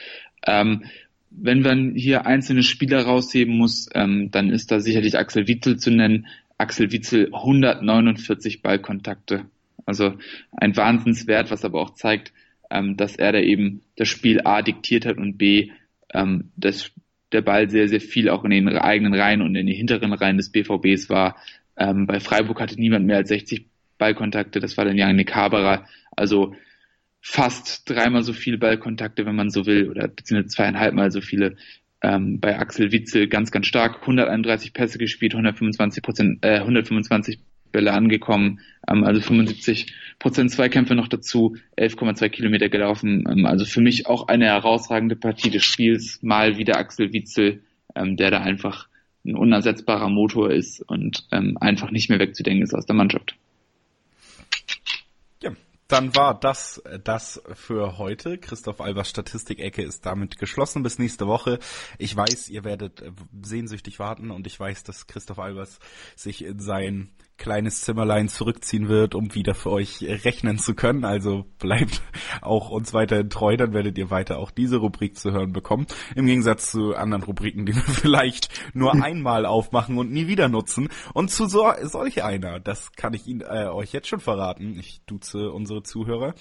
[0.45, 0.85] Ähm,
[1.31, 5.91] wenn man hier einzelne Spieler rausheben muss, ähm, dann ist da sicherlich Axel Witzel zu
[5.91, 6.27] nennen.
[6.59, 9.47] Axel Witzel 149 Ballkontakte.
[9.85, 10.15] Also
[10.53, 12.33] ein Wahnsinnswert, was aber auch zeigt,
[12.71, 15.71] ähm, dass er da eben das Spiel A diktiert hat und B,
[16.13, 16.93] ähm, dass
[17.33, 20.37] der Ball sehr, sehr viel auch in den eigenen Reihen und in den hinteren Reihen
[20.37, 21.37] des BVBs war.
[21.77, 23.67] Ähm, bei Freiburg hatte niemand mehr als 60
[23.99, 25.87] Ballkontakte, das war dann Janik Haberer.
[26.15, 26.55] Also
[27.21, 31.57] fast dreimal so viele Ballkontakte, wenn man so will, oder beziehungsweise zweieinhalbmal so viele.
[32.03, 37.39] Ähm, bei Axel Witzel ganz, ganz stark, 131 Pässe gespielt, 125 Prozent, äh, 125
[37.71, 43.25] Bälle angekommen, ähm, also 75 Prozent Zweikämpfe noch dazu, 11,2 Kilometer gelaufen.
[43.29, 46.23] Ähm, also für mich auch eine herausragende Partie des Spiels.
[46.23, 47.63] Mal wieder Axel Witzel,
[47.95, 48.89] ähm, der da einfach
[49.25, 53.37] ein unersetzbarer Motor ist und ähm, einfach nicht mehr wegzudenken ist aus der Mannschaft
[55.93, 58.39] dann war das äh, das für heute.
[58.39, 61.59] Christoph Albers Statistikecke ist damit geschlossen bis nächste Woche.
[61.99, 63.13] Ich weiß, ihr werdet äh,
[63.43, 65.79] sehnsüchtig warten und ich weiß, dass Christoph Albers
[66.17, 71.05] sich in sein kleines Zimmerlein zurückziehen wird, um wieder für euch rechnen zu können.
[71.05, 72.03] Also bleibt
[72.41, 75.87] auch uns weiterhin treu, dann werdet ihr weiter auch diese Rubrik zu hören bekommen.
[76.15, 80.89] Im Gegensatz zu anderen Rubriken, die wir vielleicht nur einmal aufmachen und nie wieder nutzen.
[81.15, 85.03] Und zu so, solch einer, das kann ich Ihnen äh, euch jetzt schon verraten, ich
[85.07, 86.35] duze unsere Zuhörer,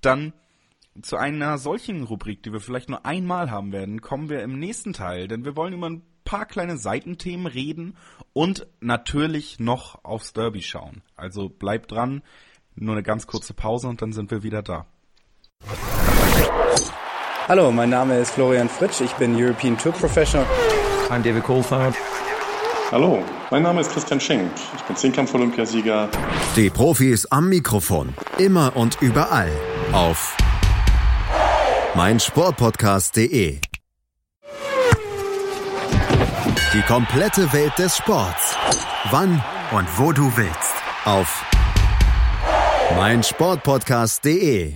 [0.00, 0.32] dann
[1.00, 4.92] zu einer solchen Rubrik, die wir vielleicht nur einmal haben werden, kommen wir im nächsten
[4.92, 7.96] Teil, denn wir wollen über ein paar kleine Seitenthemen reden
[8.32, 11.02] und natürlich noch aufs Derby schauen.
[11.16, 12.22] Also bleibt dran,
[12.74, 14.86] nur eine ganz kurze Pause und dann sind wir wieder da.
[17.48, 20.46] Hallo, mein Name ist Florian Fritsch, ich bin European Tour Professional.
[21.10, 21.94] I'm David Coulthard.
[22.90, 26.08] Hallo, mein Name ist Christian Schenk, ich bin Zehnkampf-Olympiasieger.
[26.56, 29.50] Die Profis am Mikrofon, immer und überall
[29.92, 30.36] auf
[31.94, 33.71] meinsportpodcast.de
[36.72, 38.56] die komplette Welt des Sports.
[39.10, 39.42] Wann
[39.72, 40.74] und wo du willst.
[41.04, 41.44] Auf
[42.96, 44.74] meinsportpodcast.de.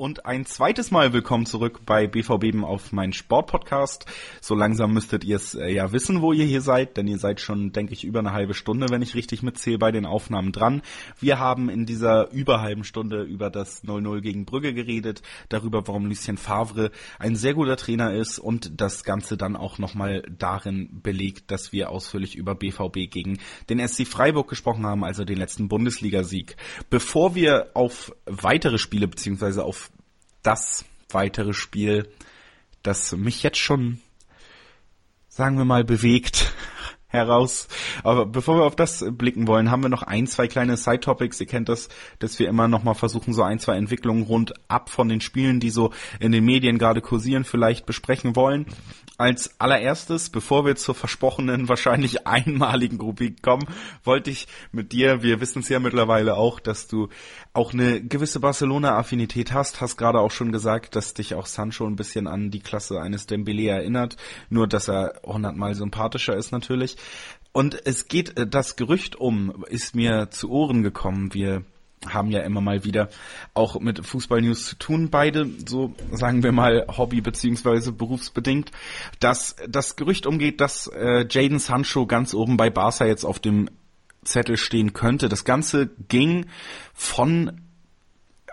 [0.00, 4.06] Und ein zweites Mal willkommen zurück bei BVB auf meinen Sportpodcast.
[4.40, 7.40] So langsam müsstet ihr es äh, ja wissen, wo ihr hier seid, denn ihr seid
[7.40, 10.82] schon, denke ich, über eine halbe Stunde, wenn ich richtig mitzähle, bei den Aufnahmen dran.
[11.18, 16.36] Wir haben in dieser überhalben Stunde über das 0-0 gegen Brügge geredet, darüber, warum Lucien
[16.36, 21.72] Favre ein sehr guter Trainer ist und das Ganze dann auch nochmal darin belegt, dass
[21.72, 26.56] wir ausführlich über BVB gegen den SC Freiburg gesprochen haben, also den letzten Bundesligasieg.
[26.88, 29.87] Bevor wir auf weitere Spiele beziehungsweise auf
[30.48, 32.08] das weitere Spiel,
[32.82, 34.00] das mich jetzt schon,
[35.28, 36.54] sagen wir mal, bewegt
[37.08, 37.68] heraus.
[38.02, 41.38] Aber bevor wir auf das blicken wollen, haben wir noch ein, zwei kleine Side-Topics.
[41.42, 44.88] Ihr kennt das, dass wir immer noch mal versuchen, so ein, zwei Entwicklungen rund ab
[44.88, 48.64] von den Spielen, die so in den Medien gerade kursieren, vielleicht besprechen wollen.
[49.18, 53.66] Als allererstes, bevor wir zur versprochenen, wahrscheinlich einmaligen Rubrik kommen,
[54.02, 57.10] wollte ich mit dir, wir wissen es ja mittlerweile auch, dass du
[57.58, 61.96] auch eine gewisse Barcelona-Affinität hast, hast gerade auch schon gesagt, dass dich auch Sancho ein
[61.96, 64.16] bisschen an die Klasse eines Dembele erinnert,
[64.48, 66.96] nur dass er hundertmal sympathischer ist natürlich.
[67.52, 71.64] Und es geht, äh, das Gerücht um, ist mir zu Ohren gekommen, wir
[72.06, 73.08] haben ja immer mal wieder
[73.54, 78.70] auch mit Fußball-News zu tun, beide, so sagen wir mal Hobby- beziehungsweise berufsbedingt,
[79.18, 83.68] dass das Gerücht umgeht, dass äh, Jaden Sancho ganz oben bei Barca jetzt auf dem
[84.30, 85.28] Zettel stehen könnte.
[85.28, 86.46] Das Ganze ging
[86.94, 87.62] von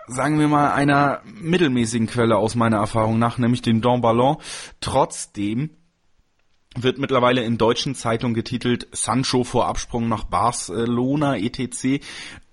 [0.08, 4.36] sagen wir mal, einer mittelmäßigen Quelle aus meiner Erfahrung nach, nämlich dem Don Ballon.
[4.80, 5.70] Trotzdem
[6.76, 12.04] wird mittlerweile in deutschen Zeitungen getitelt Sancho vor Absprung nach Barcelona etc.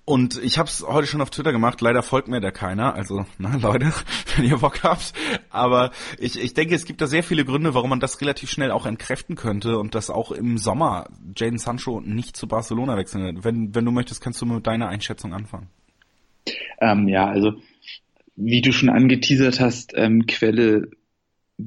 [0.05, 1.79] Und ich habe es heute schon auf Twitter gemacht.
[1.79, 2.93] Leider folgt mir da keiner.
[2.93, 3.93] Also, na Leute,
[4.35, 5.13] wenn ihr Bock habt.
[5.49, 8.71] Aber ich, ich denke, es gibt da sehr viele Gründe, warum man das relativ schnell
[8.71, 13.45] auch entkräften könnte und dass auch im Sommer Jaden Sancho nicht zu Barcelona wechseln wird.
[13.45, 15.69] Wenn, wenn du möchtest, kannst du mit deiner Einschätzung anfangen.
[16.81, 17.53] Ähm, ja, also
[18.35, 20.89] wie du schon angeteasert hast, ähm, Quelle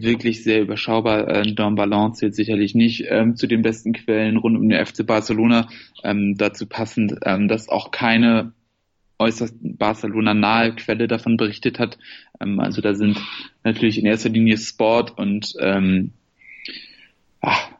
[0.03, 1.28] wirklich sehr überschaubar.
[1.28, 5.07] Äh, Don Ballon zählt sicherlich nicht ähm, zu den besten Quellen rund um den FC
[5.07, 5.68] Barcelona.
[6.03, 8.53] Ähm, dazu passend, ähm, dass auch keine
[9.18, 11.99] äußerst Barcelona-nahe Quelle davon berichtet hat.
[12.40, 13.18] Ähm, also da sind
[13.64, 16.12] natürlich in erster Linie Sport und ähm,
[17.40, 17.70] ach,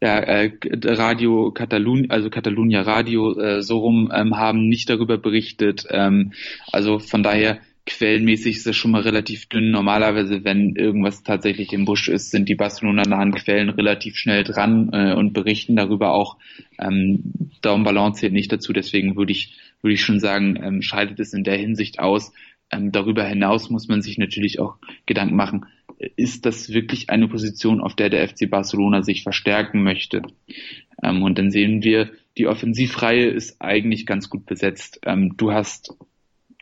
[0.00, 0.52] ja, äh,
[0.84, 5.86] Radio Katalun, also Catalunya Radio, äh, so rum ähm, haben nicht darüber berichtet.
[5.90, 6.32] Ähm,
[6.70, 7.58] also von daher
[7.88, 9.70] quellenmäßig ist das schon mal relativ dünn.
[9.70, 15.14] Normalerweise, wenn irgendwas tatsächlich im Busch ist, sind die Barcelona-nahen Quellen relativ schnell dran äh,
[15.14, 16.36] und berichten darüber auch.
[16.78, 21.18] Ähm, Daumen Balance zählt nicht dazu, deswegen würde ich, würde ich schon sagen, ähm, scheidet
[21.20, 22.32] es in der Hinsicht aus.
[22.70, 24.76] Ähm, darüber hinaus muss man sich natürlich auch
[25.06, 25.66] Gedanken machen,
[26.16, 30.22] ist das wirklich eine Position, auf der der FC Barcelona sich verstärken möchte?
[31.02, 35.00] Ähm, und dann sehen wir, die Offensivreihe ist eigentlich ganz gut besetzt.
[35.04, 35.94] Ähm, du hast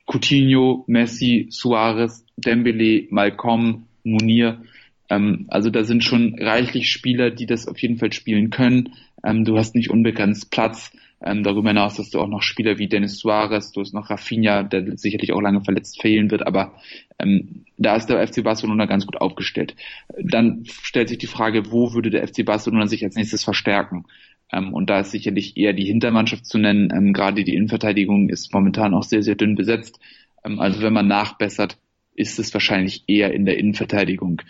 [0.07, 4.63] Coutinho, Messi, Suarez, Dembele, Malcolm, Munir.
[5.09, 8.95] Ähm, also da sind schon reichlich Spieler, die das auf jeden Fall spielen können.
[9.25, 10.93] Ähm, du hast nicht unbegrenzt Platz.
[11.25, 14.63] Ähm, darüber hinaus hast du auch noch Spieler wie Dennis Suarez, du hast noch Rafinha,
[14.63, 16.75] der sicherlich auch lange verletzt fehlen wird, aber
[17.19, 19.75] ähm, da ist der FC Barcelona ganz gut aufgestellt.
[20.23, 24.05] Dann stellt sich die Frage, wo würde der FC Barcelona sich als nächstes verstärken?
[24.53, 26.91] Ähm, und da ist sicherlich eher die Hintermannschaft zu nennen.
[26.95, 29.99] Ähm, gerade die Innenverteidigung ist momentan auch sehr, sehr dünn besetzt.
[30.45, 31.79] Ähm, also wenn man nachbessert,
[32.15, 34.43] ist es wahrscheinlich eher in der Innenverteidigung.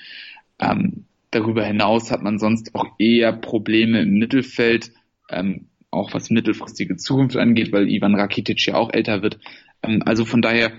[0.58, 4.92] Ähm, darüber hinaus hat man sonst auch eher Probleme im Mittelfeld.
[5.30, 9.38] Ähm, auch was mittelfristige Zukunft angeht, weil Ivan Rakitic ja auch älter wird.
[9.82, 10.72] Ähm, also von daher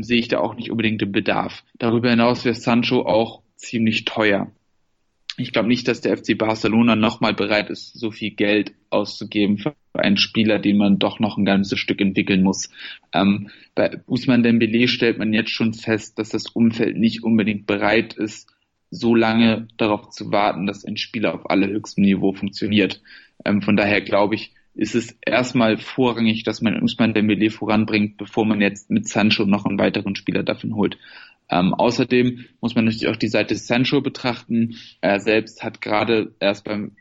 [0.00, 1.64] sehe ich da auch nicht unbedingt den Bedarf.
[1.78, 4.52] Darüber hinaus wäre Sancho auch ziemlich teuer.
[5.40, 9.74] Ich glaube nicht, dass der FC Barcelona nochmal bereit ist, so viel Geld auszugeben für
[9.92, 12.70] einen Spieler, den man doch noch ein ganzes Stück entwickeln muss.
[13.12, 18.14] Ähm, bei Usman Dembele stellt man jetzt schon fest, dass das Umfeld nicht unbedingt bereit
[18.14, 18.52] ist,
[18.90, 23.00] so lange darauf zu warten, dass ein Spieler auf allerhöchstem Niveau funktioniert.
[23.44, 28.44] Ähm, von daher glaube ich, ist es erstmal vorrangig, dass man Usman Dembele voranbringt, bevor
[28.44, 30.98] man jetzt mit Sancho noch einen weiteren Spieler davon holt.
[31.50, 34.76] Ähm, außerdem muss man natürlich auch die Seite Sancho betrachten.
[35.00, 36.92] Er selbst hat gerade erst beim,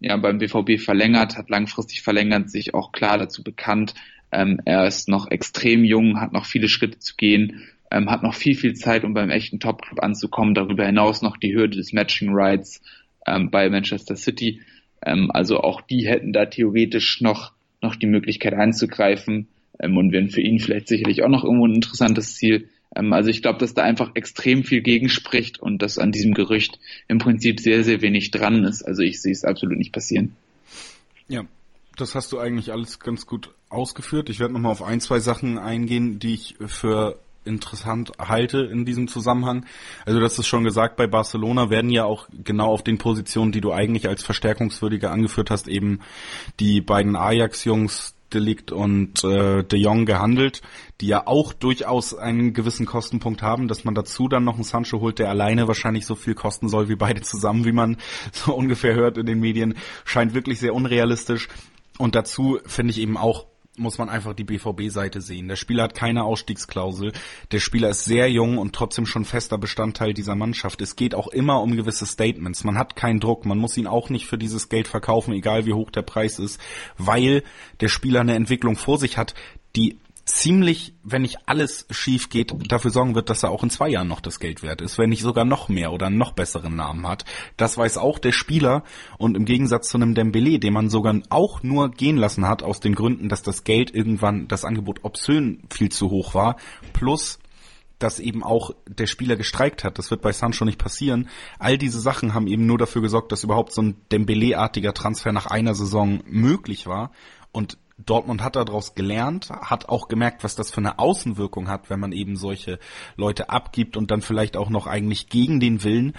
[0.00, 3.94] ja, beim BVB verlängert, hat langfristig verlängert, sich auch klar dazu bekannt.
[4.32, 8.34] Ähm, er ist noch extrem jung, hat noch viele Schritte zu gehen, ähm, hat noch
[8.34, 10.54] viel, viel Zeit, um beim echten Top-Club anzukommen.
[10.54, 12.80] Darüber hinaus noch die Hürde des Matching Rights
[13.26, 14.60] ähm, bei Manchester City.
[15.04, 19.48] Ähm, also auch die hätten da theoretisch noch, noch die Möglichkeit einzugreifen
[19.78, 22.68] ähm, und wären für ihn vielleicht sicherlich auch noch irgendwo ein interessantes Ziel.
[22.94, 26.78] Ähm, also ich glaube, dass da einfach extrem viel gegenspricht und dass an diesem Gerücht
[27.08, 28.82] im Prinzip sehr, sehr wenig dran ist.
[28.82, 30.36] Also ich sehe es absolut nicht passieren.
[31.28, 31.44] Ja,
[31.96, 34.28] das hast du eigentlich alles ganz gut ausgeführt.
[34.30, 39.08] Ich werde nochmal auf ein, zwei Sachen eingehen, die ich für interessant halte in diesem
[39.08, 39.64] Zusammenhang.
[40.04, 43.62] Also das ist schon gesagt, bei Barcelona werden ja auch genau auf den Positionen, die
[43.62, 46.00] du eigentlich als verstärkungswürdige angeführt hast, eben
[46.58, 50.62] die beiden Ajax-Jungs Delikt und äh, De Jong gehandelt,
[51.00, 55.00] die ja auch durchaus einen gewissen Kostenpunkt haben, dass man dazu dann noch einen Sancho
[55.00, 57.96] holt, der alleine wahrscheinlich so viel kosten soll wie beide zusammen, wie man
[58.32, 59.74] so ungefähr hört in den Medien,
[60.04, 61.48] scheint wirklich sehr unrealistisch.
[61.98, 65.48] Und dazu finde ich eben auch muss man einfach die BVB-Seite sehen.
[65.48, 67.12] Der Spieler hat keine Ausstiegsklausel.
[67.52, 70.80] Der Spieler ist sehr jung und trotzdem schon fester Bestandteil dieser Mannschaft.
[70.82, 72.64] Es geht auch immer um gewisse Statements.
[72.64, 73.46] Man hat keinen Druck.
[73.46, 76.60] Man muss ihn auch nicht für dieses Geld verkaufen, egal wie hoch der Preis ist,
[76.98, 77.42] weil
[77.80, 79.34] der Spieler eine Entwicklung vor sich hat,
[79.76, 79.98] die
[80.30, 84.08] ziemlich, wenn nicht alles schief geht, dafür sorgen wird, dass er auch in zwei Jahren
[84.08, 87.06] noch das Geld wert ist, wenn nicht sogar noch mehr oder einen noch besseren Namen
[87.06, 87.24] hat.
[87.56, 88.84] Das weiß auch der Spieler
[89.18, 92.80] und im Gegensatz zu einem Dembele, den man sogar auch nur gehen lassen hat aus
[92.80, 96.56] den Gründen, dass das Geld irgendwann, das Angebot obszön viel zu hoch war,
[96.92, 97.38] plus
[97.98, 99.98] dass eben auch der Spieler gestreikt hat.
[99.98, 101.28] Das wird bei Sancho nicht passieren.
[101.58, 105.46] All diese Sachen haben eben nur dafür gesorgt, dass überhaupt so ein Dembele-artiger Transfer nach
[105.46, 107.12] einer Saison möglich war.
[107.52, 107.76] Und
[108.06, 112.12] Dortmund hat daraus gelernt, hat auch gemerkt, was das für eine Außenwirkung hat, wenn man
[112.12, 112.78] eben solche
[113.16, 116.14] Leute abgibt und dann vielleicht auch noch eigentlich gegen den Willen.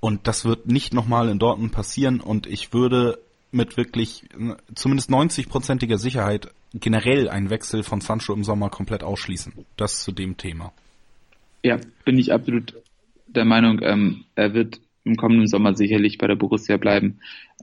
[0.00, 2.20] Und das wird nicht nochmal in Dortmund passieren.
[2.20, 3.18] Und ich würde
[3.52, 4.24] mit wirklich
[4.74, 9.52] zumindest 90-prozentiger Sicherheit generell einen Wechsel von Sancho im Sommer komplett ausschließen.
[9.76, 10.72] Das zu dem Thema.
[11.62, 12.74] Ja, bin ich absolut
[13.26, 17.20] der Meinung, ähm, er wird im kommenden Sommer sicherlich bei der Borussia bleiben.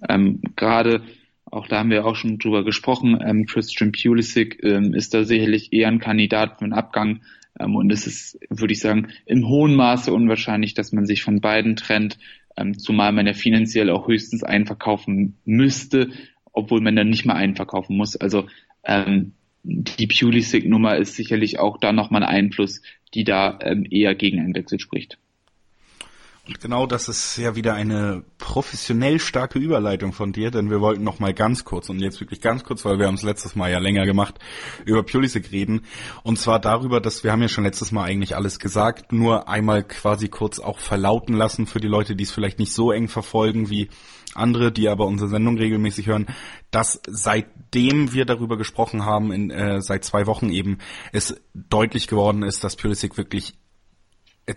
[0.07, 1.03] Ähm, Gerade
[1.51, 3.19] auch da haben wir auch schon drüber gesprochen.
[3.25, 7.21] Ähm, Christian Pulisic ähm, ist da sicherlich eher ein Kandidat für einen Abgang.
[7.59, 11.41] Ähm, und es ist, würde ich sagen, im hohen Maße unwahrscheinlich, dass man sich von
[11.41, 12.17] beiden trennt,
[12.57, 16.09] ähm, zumal man ja finanziell auch höchstens einen verkaufen müsste,
[16.51, 18.15] obwohl man dann nicht mal einen verkaufen muss.
[18.15, 18.47] Also
[18.83, 19.33] ähm,
[19.63, 22.81] die Pulisic-Nummer ist sicherlich auch da nochmal ein Einfluss,
[23.13, 25.17] die da ähm, eher gegen einen Wechsel spricht.
[26.59, 31.19] Genau das ist ja wieder eine professionell starke Überleitung von dir, denn wir wollten noch
[31.19, 33.77] mal ganz kurz und jetzt wirklich ganz kurz, weil wir haben es letztes Mal ja
[33.77, 34.39] länger gemacht,
[34.85, 35.81] über Pulisic reden.
[36.23, 39.83] Und zwar darüber, dass wir haben ja schon letztes Mal eigentlich alles gesagt, nur einmal
[39.83, 43.69] quasi kurz auch verlauten lassen für die Leute, die es vielleicht nicht so eng verfolgen
[43.69, 43.89] wie
[44.33, 46.27] andere, die aber unsere Sendung regelmäßig hören,
[46.71, 50.79] dass seitdem wir darüber gesprochen haben, in, äh, seit zwei Wochen eben,
[51.11, 53.55] es deutlich geworden ist, dass Pulisic wirklich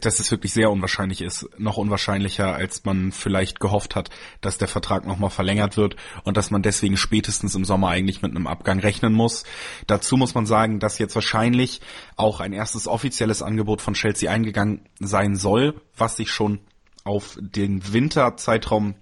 [0.01, 4.69] dass es wirklich sehr unwahrscheinlich ist, noch unwahrscheinlicher, als man vielleicht gehofft hat, dass der
[4.69, 8.81] Vertrag nochmal verlängert wird und dass man deswegen spätestens im Sommer eigentlich mit einem Abgang
[8.81, 9.45] rechnen muss.
[9.87, 11.81] Dazu muss man sagen, dass jetzt wahrscheinlich
[12.17, 16.61] auch ein erstes offizielles Angebot von Chelsea eingegangen sein soll, was sich schon
[17.05, 18.95] auf den Winterzeitraum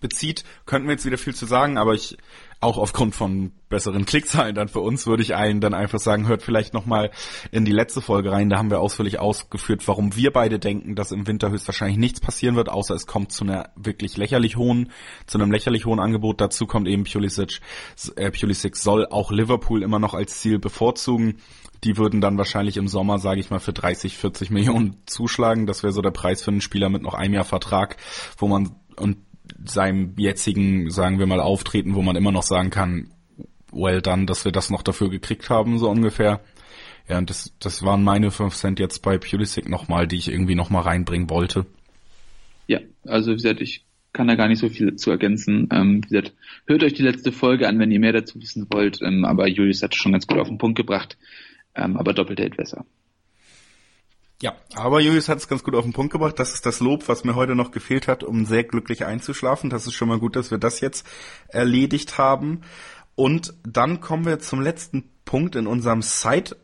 [0.00, 0.44] bezieht.
[0.66, 2.16] Könnten wir jetzt wieder viel zu sagen, aber ich
[2.60, 6.42] auch aufgrund von besseren Klickzahlen dann für uns würde ich allen dann einfach sagen, hört
[6.42, 7.10] vielleicht nochmal
[7.52, 8.50] in die letzte Folge rein.
[8.50, 12.56] Da haben wir ausführlich ausgeführt, warum wir beide denken, dass im Winter höchstwahrscheinlich nichts passieren
[12.56, 14.90] wird, außer es kommt zu einer wirklich lächerlich hohen,
[15.26, 16.40] zu einem lächerlich hohen Angebot.
[16.40, 17.60] Dazu kommt eben Pulisic,
[18.16, 21.36] äh, Pulisic soll auch Liverpool immer noch als Ziel bevorzugen.
[21.84, 25.66] Die würden dann wahrscheinlich im Sommer, sage ich mal, für 30, 40 Millionen zuschlagen.
[25.66, 27.96] Das wäre so der Preis für einen Spieler mit noch einem Jahr Vertrag,
[28.36, 29.16] wo man und
[29.64, 33.10] seinem jetzigen, sagen wir mal, Auftreten, wo man immer noch sagen kann,
[33.72, 36.40] well done, dass wir das noch dafür gekriegt haben, so ungefähr.
[37.08, 40.54] Ja, und das, das waren meine 5 Cent jetzt bei Pulisic nochmal, die ich irgendwie
[40.54, 41.66] nochmal reinbringen wollte.
[42.66, 45.68] Ja, also wie gesagt, ich kann da gar nicht so viel zu ergänzen.
[45.72, 46.34] Ähm, wie gesagt,
[46.66, 49.00] hört euch die letzte Folge an, wenn ihr mehr dazu wissen wollt.
[49.02, 51.16] Ähm, aber Julius hat schon ganz gut auf den Punkt gebracht.
[51.74, 52.84] Ähm, aber doppelt hält besser.
[54.42, 56.38] Ja, aber Julius hat es ganz gut auf den Punkt gebracht.
[56.38, 59.68] Das ist das Lob, was mir heute noch gefehlt hat, um sehr glücklich einzuschlafen.
[59.68, 61.06] Das ist schon mal gut, dass wir das jetzt
[61.48, 62.62] erledigt haben.
[63.16, 66.62] Und dann kommen wir zum letzten Punkt in unserem Side-Topic.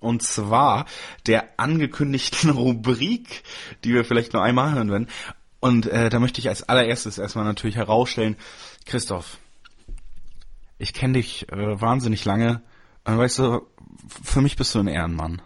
[0.00, 0.86] Und zwar
[1.28, 3.44] der angekündigten Rubrik,
[3.84, 5.06] die wir vielleicht nur einmal hören werden.
[5.60, 8.34] Und äh, da möchte ich als allererstes erstmal natürlich herausstellen,
[8.84, 9.38] Christoph,
[10.78, 12.62] ich kenne dich äh, wahnsinnig lange.
[13.04, 13.64] Und weißt du,
[14.24, 15.40] für mich bist du ein Ehrenmann.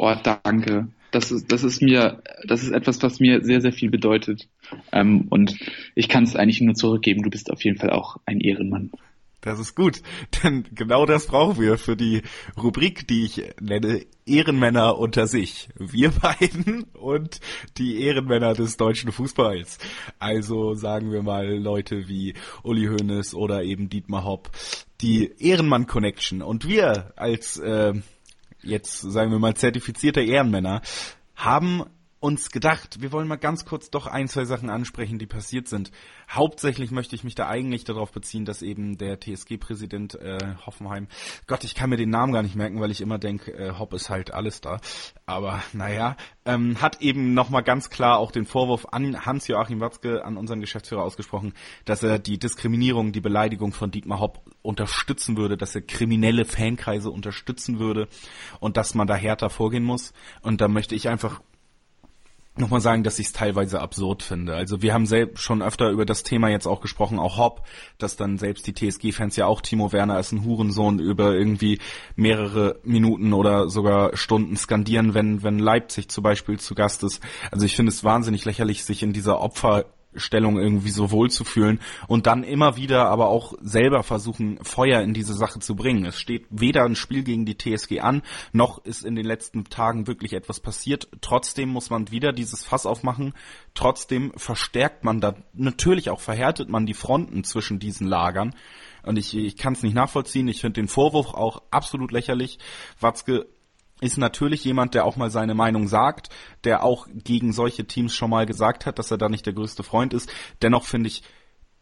[0.00, 0.86] Oh, danke.
[1.10, 4.48] Das ist, das ist mir, das ist etwas, was mir sehr, sehr viel bedeutet.
[4.92, 5.56] Ähm, und
[5.96, 7.24] ich kann es eigentlich nur zurückgeben.
[7.24, 8.92] Du bist auf jeden Fall auch ein Ehrenmann.
[9.40, 10.02] Das ist gut,
[10.44, 12.22] denn genau das brauchen wir für die
[12.56, 15.68] Rubrik, die ich nenne Ehrenmänner unter sich.
[15.76, 17.40] Wir beiden und
[17.76, 19.78] die Ehrenmänner des deutschen Fußballs.
[20.20, 24.50] Also sagen wir mal Leute wie Uli Hoeneß oder eben Dietmar Hopp.
[25.00, 26.40] Die Ehrenmann Connection.
[26.42, 27.94] Und wir als äh,
[28.62, 30.82] jetzt sagen wir mal zertifizierte Ehrenmänner,
[31.36, 31.84] haben
[32.20, 35.92] uns gedacht, wir wollen mal ganz kurz doch ein, zwei Sachen ansprechen, die passiert sind.
[36.28, 41.06] Hauptsächlich möchte ich mich da eigentlich darauf beziehen, dass eben der TSG-Präsident äh, Hoffenheim,
[41.46, 43.94] Gott, ich kann mir den Namen gar nicht merken, weil ich immer denke, äh, Hopp
[43.94, 44.80] ist halt alles da.
[45.26, 50.36] Aber naja, ähm, hat eben nochmal ganz klar auch den Vorwurf an Hans-Joachim Watzke, an
[50.36, 51.52] unseren Geschäftsführer ausgesprochen,
[51.84, 57.10] dass er die Diskriminierung, die Beleidigung von Dietmar Hopp unterstützen würde, dass er kriminelle Fankreise
[57.10, 58.08] unterstützen würde
[58.58, 60.12] und dass man da härter vorgehen muss.
[60.42, 61.40] Und da möchte ich einfach
[62.60, 64.54] nochmal sagen, dass ich es teilweise absurd finde.
[64.54, 67.62] Also wir haben selbst schon öfter über das Thema jetzt auch gesprochen, auch Hopp,
[67.98, 71.78] dass dann selbst die TSG-Fans ja auch Timo Werner ist ein Hurensohn über irgendwie
[72.16, 77.22] mehrere Minuten oder sogar Stunden skandieren, wenn, wenn Leipzig zum Beispiel zu Gast ist.
[77.50, 79.84] Also ich finde es wahnsinnig lächerlich, sich in dieser Opfer
[80.14, 85.02] Stellung irgendwie so wohl zu fühlen und dann immer wieder aber auch selber versuchen, Feuer
[85.02, 86.06] in diese Sache zu bringen.
[86.06, 90.06] Es steht weder ein Spiel gegen die TSG an, noch ist in den letzten Tagen
[90.06, 91.08] wirklich etwas passiert.
[91.20, 93.34] Trotzdem muss man wieder dieses Fass aufmachen.
[93.74, 98.54] Trotzdem verstärkt man da, natürlich auch verhärtet man die Fronten zwischen diesen Lagern.
[99.02, 100.48] Und ich, ich kann es nicht nachvollziehen.
[100.48, 102.58] Ich finde den Vorwurf auch absolut lächerlich.
[103.00, 103.46] Watzke
[104.00, 106.30] ist natürlich jemand, der auch mal seine Meinung sagt,
[106.64, 109.82] der auch gegen solche Teams schon mal gesagt hat, dass er da nicht der größte
[109.82, 110.30] Freund ist.
[110.62, 111.22] Dennoch finde ich,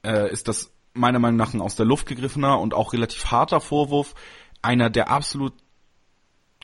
[0.02, 3.60] äh, ist das meiner Meinung nach ein aus der Luft gegriffener und auch relativ harter
[3.60, 4.14] Vorwurf.
[4.62, 5.52] Einer, der absolut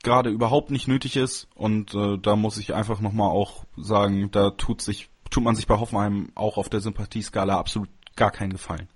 [0.02, 1.48] gerade überhaupt nicht nötig ist.
[1.54, 5.66] Und äh, da muss ich einfach nochmal auch sagen, da tut sich, tut man sich
[5.66, 8.88] bei Hoffenheim auch auf der Sympathieskala absolut gar keinen Gefallen.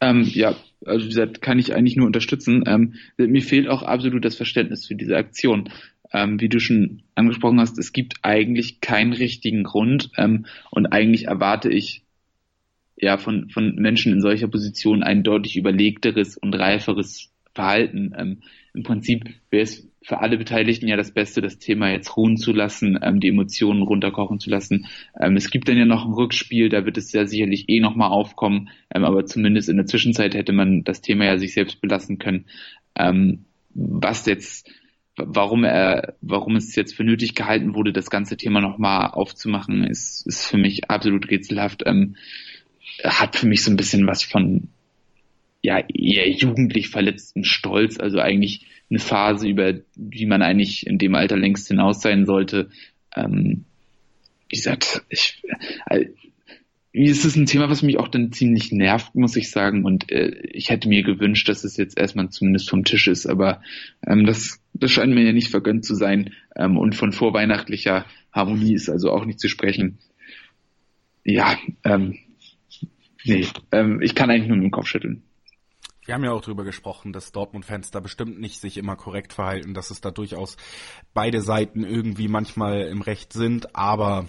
[0.00, 2.64] Ähm, ja, also wie gesagt, kann ich eigentlich nur unterstützen.
[2.66, 5.70] Ähm, mir fehlt auch absolut das Verständnis für diese Aktion.
[6.12, 11.26] Ähm, wie du schon angesprochen hast, es gibt eigentlich keinen richtigen Grund ähm, und eigentlich
[11.26, 12.02] erwarte ich
[12.96, 18.12] ja von, von Menschen in solcher Position ein deutlich überlegteres und reiferes Verhalten.
[18.16, 18.42] Ähm,
[18.74, 22.52] Im Prinzip wäre es für alle Beteiligten ja das Beste, das Thema jetzt ruhen zu
[22.52, 24.86] lassen, ähm, die Emotionen runterkochen zu lassen.
[25.20, 28.10] Ähm, es gibt dann ja noch ein Rückspiel, da wird es ja sicherlich eh nochmal
[28.10, 32.18] aufkommen, ähm, aber zumindest in der Zwischenzeit hätte man das Thema ja sich selbst belassen
[32.18, 32.46] können.
[32.96, 33.44] Ähm,
[33.74, 34.70] was jetzt,
[35.16, 40.26] warum er, warum es jetzt für nötig gehalten wurde, das ganze Thema nochmal aufzumachen, ist,
[40.26, 41.82] ist für mich absolut rätselhaft.
[41.86, 42.16] Ähm,
[43.04, 44.68] hat für mich so ein bisschen was von
[45.62, 51.14] ja eher jugendlich verletzten Stolz, also eigentlich eine Phase, über die man eigentlich in dem
[51.14, 52.70] Alter längst hinaus sein sollte.
[53.14, 53.64] Ähm,
[54.48, 55.42] wie gesagt, ich,
[55.86, 56.06] äh,
[56.92, 59.84] es ist ein Thema, was mich auch dann ziemlich nervt, muss ich sagen.
[59.84, 63.26] Und äh, ich hätte mir gewünscht, dass es jetzt erstmal zumindest vom Tisch ist.
[63.26, 63.62] Aber
[64.04, 66.34] ähm, das, das scheint mir ja nicht vergönnt zu sein.
[66.56, 69.98] Ähm, und von vorweihnachtlicher Harmonie ist also auch nicht zu sprechen.
[71.24, 72.18] Ja, ähm,
[73.24, 75.22] nee, ähm, ich kann eigentlich nur mit dem Kopf schütteln.
[76.10, 79.74] Wir haben ja auch drüber gesprochen, dass Dortmund-Fans da bestimmt nicht sich immer korrekt verhalten,
[79.74, 80.56] dass es da durchaus
[81.14, 84.26] beide Seiten irgendwie manchmal im Recht sind, aber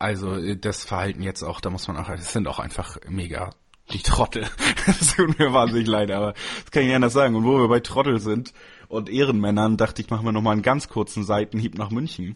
[0.00, 3.50] also das Verhalten jetzt auch, da muss man auch, es sind auch einfach mega
[3.92, 4.48] die Trottel.
[4.84, 7.36] Das tut mir wahnsinnig leid, aber das kann ich nicht anders sagen.
[7.36, 8.52] Und wo wir bei Trottel sind
[8.88, 12.34] und Ehrenmännern, dachte ich, machen wir nochmal einen ganz kurzen Seitenhieb nach München.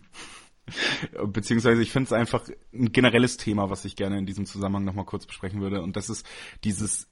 [1.27, 5.07] Beziehungsweise ich finde es einfach ein generelles Thema, was ich gerne in diesem Zusammenhang nochmal
[5.07, 5.83] kurz besprechen würde.
[5.83, 6.25] Und das ist
[6.63, 7.09] dieses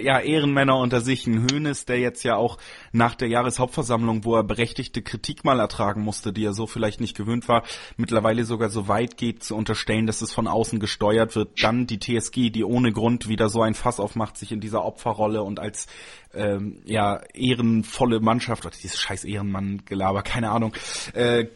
[0.00, 1.26] ja, Ehrenmänner unter sich.
[1.26, 2.58] Ein Hönes, der jetzt ja auch
[2.92, 7.16] nach der Jahreshauptversammlung, wo er berechtigte Kritik mal ertragen musste, die er so vielleicht nicht
[7.16, 7.62] gewöhnt war,
[7.96, 11.62] mittlerweile sogar so weit geht zu unterstellen, dass es von außen gesteuert wird.
[11.62, 15.42] Dann die TSG, die ohne Grund wieder so ein Fass aufmacht, sich in dieser Opferrolle
[15.42, 15.86] und als
[16.34, 20.74] ähm, ja ehrenvolle Mannschaft, oder dieses scheiß Ehrenmann-Gelaber, keine Ahnung,
[21.14, 21.46] äh,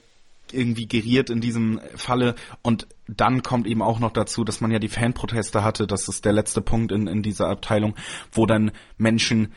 [0.53, 2.35] irgendwie geriert in diesem Falle.
[2.63, 2.87] Und
[3.17, 5.87] dann kommt eben auch noch dazu, dass man ja die Fanproteste hatte.
[5.87, 7.95] Das ist der letzte Punkt in, in dieser Abteilung,
[8.33, 9.53] wo dann Menschen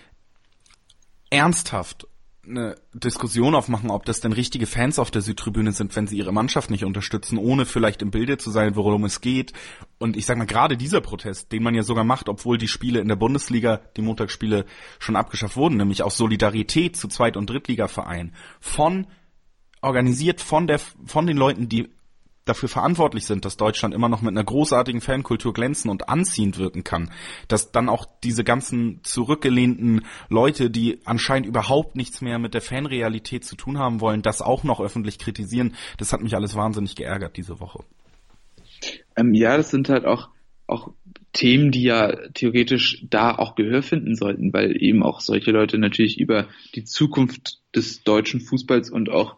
[1.29, 2.07] ernsthaft
[2.45, 6.33] eine Diskussion aufmachen, ob das denn richtige Fans auf der Südtribüne sind, wenn sie ihre
[6.33, 9.53] Mannschaft nicht unterstützen, ohne vielleicht im Bilde zu sein, worum es geht.
[9.97, 12.99] Und ich sag mal, gerade dieser Protest, den man ja sogar macht, obwohl die Spiele
[12.99, 14.65] in der Bundesliga, die Montagsspiele
[14.99, 19.07] schon abgeschafft wurden, nämlich aus Solidarität zu Zweit- und Drittligavereinen, von
[19.81, 21.89] organisiert von der von den Leuten, die
[22.45, 26.83] dafür verantwortlich sind, dass Deutschland immer noch mit einer großartigen Fankultur glänzen und anziehend wirken
[26.83, 27.11] kann,
[27.47, 33.45] dass dann auch diese ganzen zurückgelehnten Leute, die anscheinend überhaupt nichts mehr mit der Fanrealität
[33.45, 37.37] zu tun haben wollen, das auch noch öffentlich kritisieren, das hat mich alles wahnsinnig geärgert
[37.37, 37.83] diese Woche.
[39.15, 40.29] Ähm, ja, das sind halt auch
[40.67, 40.93] auch
[41.33, 46.19] Themen, die ja theoretisch da auch Gehör finden sollten, weil eben auch solche Leute natürlich
[46.19, 49.35] über die Zukunft des deutschen Fußballs und auch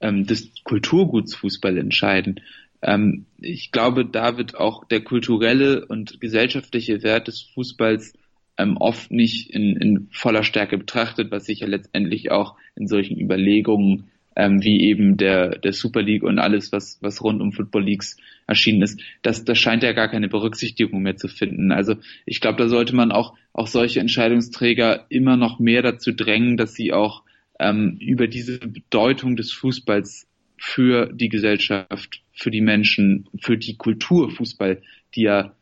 [0.00, 2.40] ähm, des Kulturguts Fußball entscheiden.
[2.82, 8.14] Ähm, ich glaube, da wird auch der kulturelle und gesellschaftliche Wert des Fußballs
[8.56, 13.18] ähm, oft nicht in, in voller Stärke betrachtet, was sich ja letztendlich auch in solchen
[13.18, 17.84] Überlegungen ähm, wie eben der, der Super League und alles, was, was rund um Football
[17.84, 21.72] Leagues erschienen ist, das, das scheint ja gar keine Berücksichtigung mehr zu finden.
[21.72, 26.56] Also ich glaube, da sollte man auch, auch solche Entscheidungsträger immer noch mehr dazu drängen,
[26.56, 27.24] dass sie auch
[27.58, 34.30] ähm, über diese Bedeutung des Fußballs für die Gesellschaft, für die Menschen, für die Kultur
[34.30, 34.82] Fußball,
[35.14, 35.54] die ja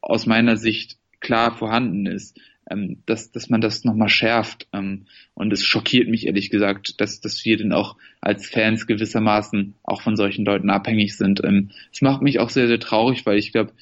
[0.00, 2.38] aus meiner Sicht klar vorhanden ist,
[2.70, 4.68] ähm, dass, dass man das nochmal schärft.
[4.72, 9.74] Ähm, und es schockiert mich ehrlich gesagt, dass, dass wir denn auch als Fans gewissermaßen
[9.82, 11.42] auch von solchen Leuten abhängig sind.
[11.44, 13.72] Ähm, es macht mich auch sehr, sehr traurig, weil ich glaube,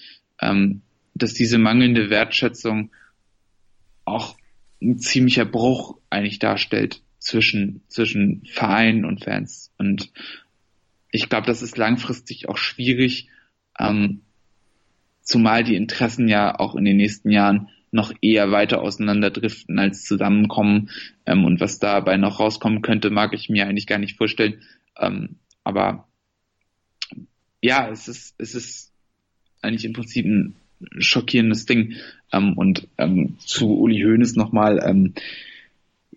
[0.40, 0.82] ähm,
[1.14, 2.90] dass diese mangelnde Wertschätzung
[4.04, 4.36] auch
[4.82, 9.72] ein ziemlicher Bruch eigentlich darstellt zwischen, zwischen Verein und Fans.
[9.78, 10.10] Und
[11.12, 13.28] ich glaube, das ist langfristig auch schwierig,
[13.78, 14.22] ähm,
[15.22, 20.90] zumal die Interessen ja auch in den nächsten Jahren noch eher weiter auseinanderdriften als zusammenkommen.
[21.26, 24.62] Ähm, und was dabei noch rauskommen könnte, mag ich mir eigentlich gar nicht vorstellen.
[24.98, 26.08] Ähm, aber
[27.60, 28.92] ja, es ist, es ist
[29.60, 30.56] eigentlich im Prinzip ein
[30.98, 31.96] schockierendes Ding.
[32.32, 35.14] Ähm, und ähm, zu Uli Hoeneß nochmal, ähm,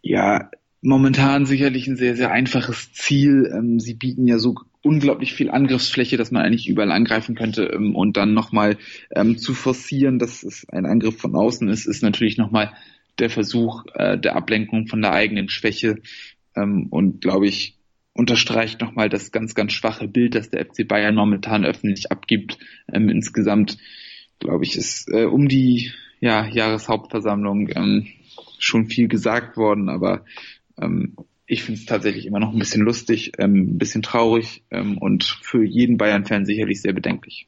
[0.02, 0.50] ja,
[0.84, 3.50] momentan sicherlich ein sehr, sehr einfaches Ziel.
[3.54, 7.96] Ähm, sie bieten ja so unglaublich viel Angriffsfläche, dass man eigentlich überall angreifen könnte ähm,
[7.96, 8.78] und dann nochmal
[9.16, 12.74] ähm, zu forcieren, dass es ein Angriff von außen ist, ist natürlich nochmal
[13.18, 16.00] der Versuch äh, der Ablenkung von der eigenen Schwäche
[16.56, 17.78] ähm, und glaube ich
[18.12, 22.60] unterstreicht nochmal das ganz, ganz schwache Bild, das der FC Bayern momentan öffentlich abgibt.
[22.92, 23.78] Ähm, insgesamt
[24.40, 28.08] glaube ich, ist äh, um die ja, Jahreshauptversammlung ähm,
[28.60, 30.26] schon viel gesagt worden, aber
[30.82, 31.16] ähm,
[31.46, 35.24] ich finde es tatsächlich immer noch ein bisschen lustig, ähm, ein bisschen traurig ähm, und
[35.24, 37.48] für jeden Bayern-Fan sicherlich sehr bedenklich.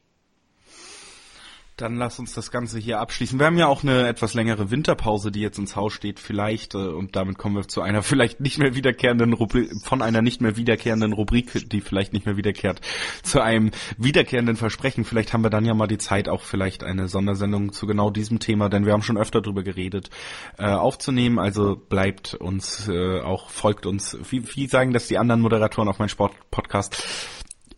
[1.76, 3.38] Dann lass uns das Ganze hier abschließen.
[3.38, 6.78] Wir haben ja auch eine etwas längere Winterpause, die jetzt ins Haus steht, vielleicht, äh,
[6.78, 10.56] und damit kommen wir zu einer vielleicht nicht mehr wiederkehrenden Rubrik, von einer nicht mehr
[10.56, 12.80] wiederkehrenden Rubrik, die vielleicht nicht mehr wiederkehrt,
[13.22, 15.04] zu einem wiederkehrenden Versprechen.
[15.04, 18.38] Vielleicht haben wir dann ja mal die Zeit, auch vielleicht eine Sondersendung zu genau diesem
[18.38, 20.08] Thema, denn wir haben schon öfter drüber geredet,
[20.56, 21.38] äh, aufzunehmen.
[21.38, 24.16] Also bleibt uns äh, auch, folgt uns.
[24.30, 27.04] Wie, wie sagen das die anderen Moderatoren auf meinem Sportpodcast?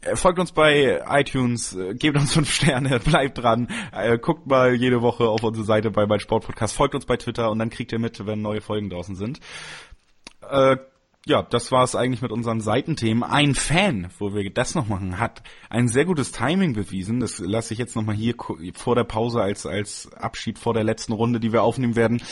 [0.01, 4.74] Äh, folgt uns bei iTunes, äh, gebt uns fünf Sterne, bleibt dran, äh, guckt mal
[4.74, 7.92] jede Woche auf unsere Seite bei mein Sportpodcast, folgt uns bei Twitter und dann kriegt
[7.92, 9.40] ihr mit, wenn neue Folgen draußen sind.
[10.49, 10.76] Äh,
[11.26, 13.22] ja, das war es eigentlich mit unseren Seitenthemen.
[13.22, 17.20] Ein Fan, wo wir das noch machen, hat ein sehr gutes Timing bewiesen.
[17.20, 18.34] Das lasse ich jetzt nochmal hier
[18.74, 22.22] vor der Pause als, als Abschied vor der letzten Runde, die wir aufnehmen werden,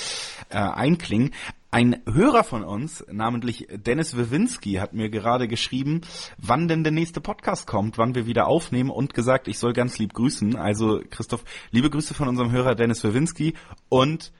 [0.48, 1.32] äh, einklingen.
[1.70, 6.00] Ein Hörer von uns, namentlich Dennis Wawinski, hat mir gerade geschrieben,
[6.38, 9.98] wann denn der nächste Podcast kommt, wann wir wieder aufnehmen und gesagt, ich soll ganz
[9.98, 10.56] lieb grüßen.
[10.56, 13.54] Also Christoph, liebe Grüße von unserem Hörer Dennis Wawinski
[13.90, 14.32] und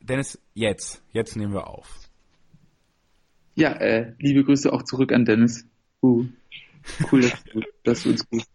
[0.00, 2.05] Dennis, jetzt, jetzt nehmen wir auf.
[3.56, 5.66] Ja, äh, liebe Grüße auch zurück an Dennis.
[6.02, 6.26] Uh,
[7.10, 8.50] cool, dass du, dass du uns grüßt.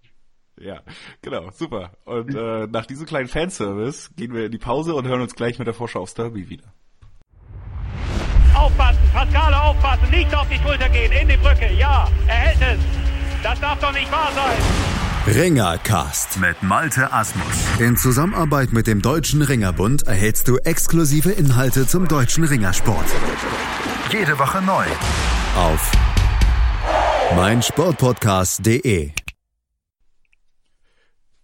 [0.60, 0.82] Ja,
[1.24, 1.92] genau, super.
[2.06, 5.58] Und äh, nach diesem kleinen Fanservice gehen wir in die Pause und hören uns gleich
[5.58, 6.72] mit der Vorschau aufs Derby wieder.
[8.54, 12.80] Aufpassen, Pascale aufpassen, nicht auf die Schulter gehen, in die Brücke, ja, er hält es.
[13.42, 15.36] Das darf doch nicht wahr sein.
[15.36, 17.46] Ringercast mit Malte Asmus.
[17.80, 23.06] In Zusammenarbeit mit dem Deutschen Ringerbund erhältst du exklusive Inhalte zum deutschen Ringersport.
[24.12, 24.84] Jede Woche neu.
[25.56, 25.92] Auf
[27.34, 29.12] meinsportpodcast.de.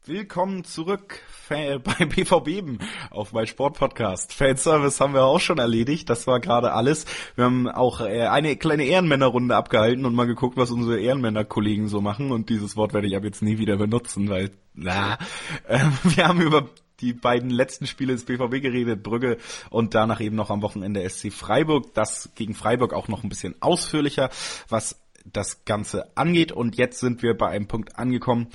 [0.06, 4.34] Willkommen zurück bei BVB auf mein Sportpodcast.
[4.34, 6.10] Fanservice haben wir auch schon erledigt.
[6.10, 7.06] Das war gerade alles.
[7.36, 12.02] Wir haben auch äh, eine kleine Ehrenmännerrunde abgehalten und mal geguckt, was unsere Ehrenmännerkollegen so
[12.02, 12.32] machen.
[12.34, 15.18] Und dieses Wort werde ich ab jetzt nie wieder benutzen, weil, na,
[15.70, 16.68] äh, wir haben über
[17.00, 19.38] die beiden letzten Spiele des BVB geredet, Brügge
[19.70, 21.94] und danach eben noch am Wochenende SC Freiburg.
[21.94, 24.30] Das gegen Freiburg auch noch ein bisschen ausführlicher,
[24.70, 26.52] was das Ganze angeht.
[26.52, 28.48] Und jetzt sind wir bei einem Punkt angekommen,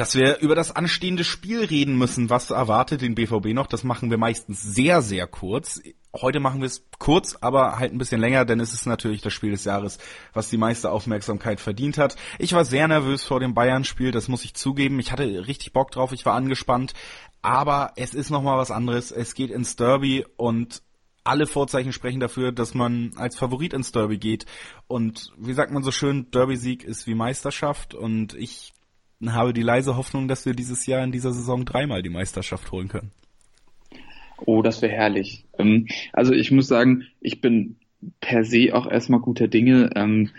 [0.00, 2.30] dass wir über das anstehende Spiel reden müssen.
[2.30, 3.66] Was erwartet den BVB noch?
[3.66, 5.78] Das machen wir meistens sehr, sehr kurz.
[6.18, 9.34] Heute machen wir es kurz, aber halt ein bisschen länger, denn es ist natürlich das
[9.34, 9.98] Spiel des Jahres,
[10.32, 12.16] was die meiste Aufmerksamkeit verdient hat.
[12.38, 14.98] Ich war sehr nervös vor dem Bayern-Spiel, das muss ich zugeben.
[15.00, 16.94] Ich hatte richtig Bock drauf, ich war angespannt,
[17.42, 19.12] aber es ist nochmal was anderes.
[19.12, 20.80] Es geht ins Derby und
[21.24, 24.46] alle Vorzeichen sprechen dafür, dass man als Favorit ins Derby geht.
[24.86, 27.92] Und wie sagt man so schön, Derby-Sieg ist wie Meisterschaft.
[27.92, 28.72] Und ich
[29.28, 32.88] habe die leise Hoffnung, dass wir dieses Jahr in dieser Saison dreimal die Meisterschaft holen
[32.88, 33.10] können.
[34.46, 35.44] Oh, das wäre herrlich.
[35.58, 37.76] Ähm, also ich muss sagen, ich bin
[38.20, 39.90] per se auch erstmal guter Dinge.
[39.94, 40.30] Ähm,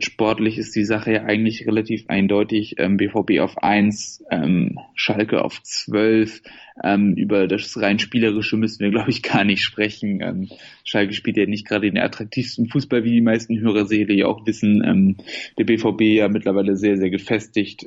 [0.00, 2.76] sportlich ist die Sache ja eigentlich relativ eindeutig.
[2.78, 6.42] Ähm, BVB auf eins, ähm, Schalke auf zwölf.
[6.84, 10.20] Ähm, über das rein spielerische müssen wir, glaube ich, gar nicht sprechen.
[10.20, 10.48] Ähm,
[10.84, 14.84] Schalke spielt ja nicht gerade den attraktivsten Fußball, wie die meisten Hörerseele ja auch wissen.
[14.84, 15.16] Ähm,
[15.56, 17.86] der BVB ja mittlerweile sehr, sehr gefestigt,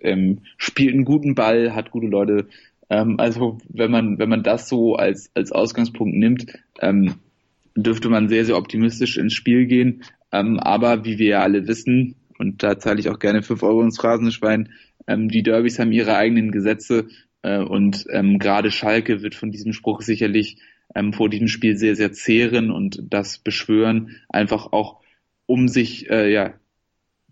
[0.58, 2.48] spielt einen guten Ball, hat gute Leute.
[2.88, 6.48] also wenn man, wenn man das so als, als Ausgangspunkt nimmt,
[7.84, 10.04] dürfte man sehr, sehr optimistisch ins Spiel gehen.
[10.32, 13.82] Ähm, aber wie wir ja alle wissen, und da zahle ich auch gerne fünf Euro
[13.82, 14.70] ins Phrasenschwein,
[15.08, 17.08] ähm, die Derbys haben ihre eigenen Gesetze
[17.42, 20.58] äh, und ähm, gerade Schalke wird von diesem Spruch sicherlich
[20.96, 25.02] ähm, vor diesem Spiel sehr, sehr zehren und das beschwören, einfach auch
[25.46, 26.54] um sich äh, ja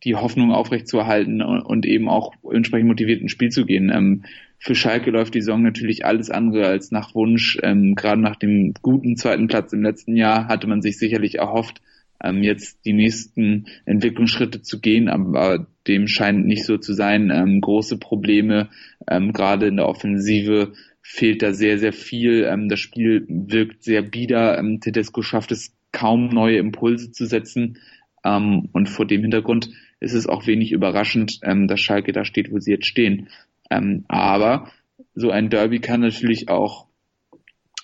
[0.03, 3.91] die Hoffnung aufrechtzuerhalten und, und eben auch entsprechend motiviert ins Spiel zu gehen.
[3.93, 4.23] Ähm,
[4.59, 7.57] für Schalke läuft die Saison natürlich alles andere als nach Wunsch.
[7.61, 11.81] Ähm, gerade nach dem guten zweiten Platz im letzten Jahr hatte man sich sicherlich erhofft,
[12.23, 17.29] ähm, jetzt die nächsten Entwicklungsschritte zu gehen, aber dem scheint nicht so zu sein.
[17.29, 18.69] Ähm, große Probleme,
[19.07, 22.43] ähm, gerade in der Offensive fehlt da sehr, sehr viel.
[22.43, 24.57] Ähm, das Spiel wirkt sehr bieder.
[24.57, 27.77] Ähm, Tedesco schafft es kaum neue Impulse zu setzen.
[28.25, 32.51] Ähm, und vor dem Hintergrund ist es auch wenig überraschend, ähm, dass Schalke da steht,
[32.51, 33.29] wo sie jetzt stehen.
[33.69, 34.69] Ähm, aber
[35.15, 36.87] so ein Derby kann natürlich auch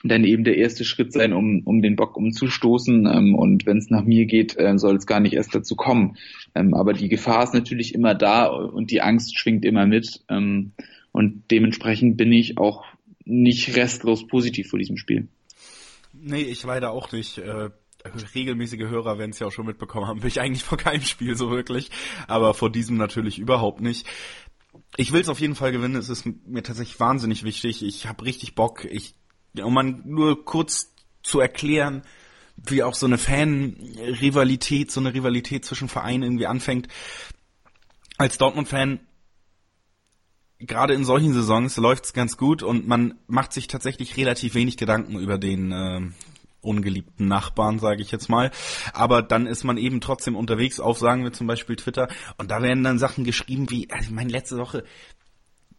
[0.03, 3.07] dann eben der erste Schritt sein, um, um den Bock umzustoßen.
[3.07, 6.17] Ähm, und wenn es nach mir geht, äh, soll es gar nicht erst dazu kommen.
[6.55, 10.23] Ähm, aber die Gefahr ist natürlich immer da und die Angst schwingt immer mit.
[10.29, 10.73] Ähm,
[11.11, 12.83] und dementsprechend bin ich auch
[13.23, 15.29] nicht restlos positiv vor diesem Spiel.
[16.11, 17.37] Nee, ich leider auch nicht.
[17.37, 17.69] Äh,
[18.35, 21.35] regelmäßige Hörer werden es ja auch schon mitbekommen haben, bin ich eigentlich vor keinem Spiel
[21.35, 21.89] so wirklich,
[22.27, 24.05] aber vor diesem natürlich überhaupt nicht
[24.95, 25.95] ich will es auf jeden Fall gewinnen.
[25.95, 27.83] Es ist mir tatsächlich wahnsinnig wichtig.
[27.83, 28.85] Ich habe richtig Bock.
[28.85, 29.15] Ich,
[29.61, 30.93] um mal nur kurz
[31.23, 32.03] zu erklären,
[32.57, 36.87] wie auch so eine Fan-Rivalität, so eine Rivalität zwischen Vereinen irgendwie anfängt.
[38.17, 38.99] Als Dortmund-Fan,
[40.59, 45.17] gerade in solchen Saisons läuft's ganz gut und man macht sich tatsächlich relativ wenig Gedanken
[45.19, 46.01] über den äh,
[46.63, 48.51] ungeliebten Nachbarn, sage ich jetzt mal.
[48.93, 52.07] Aber dann ist man eben trotzdem unterwegs auf, sagen wir zum Beispiel Twitter,
[52.37, 54.83] und da werden dann Sachen geschrieben wie, also ich meine, letzte Woche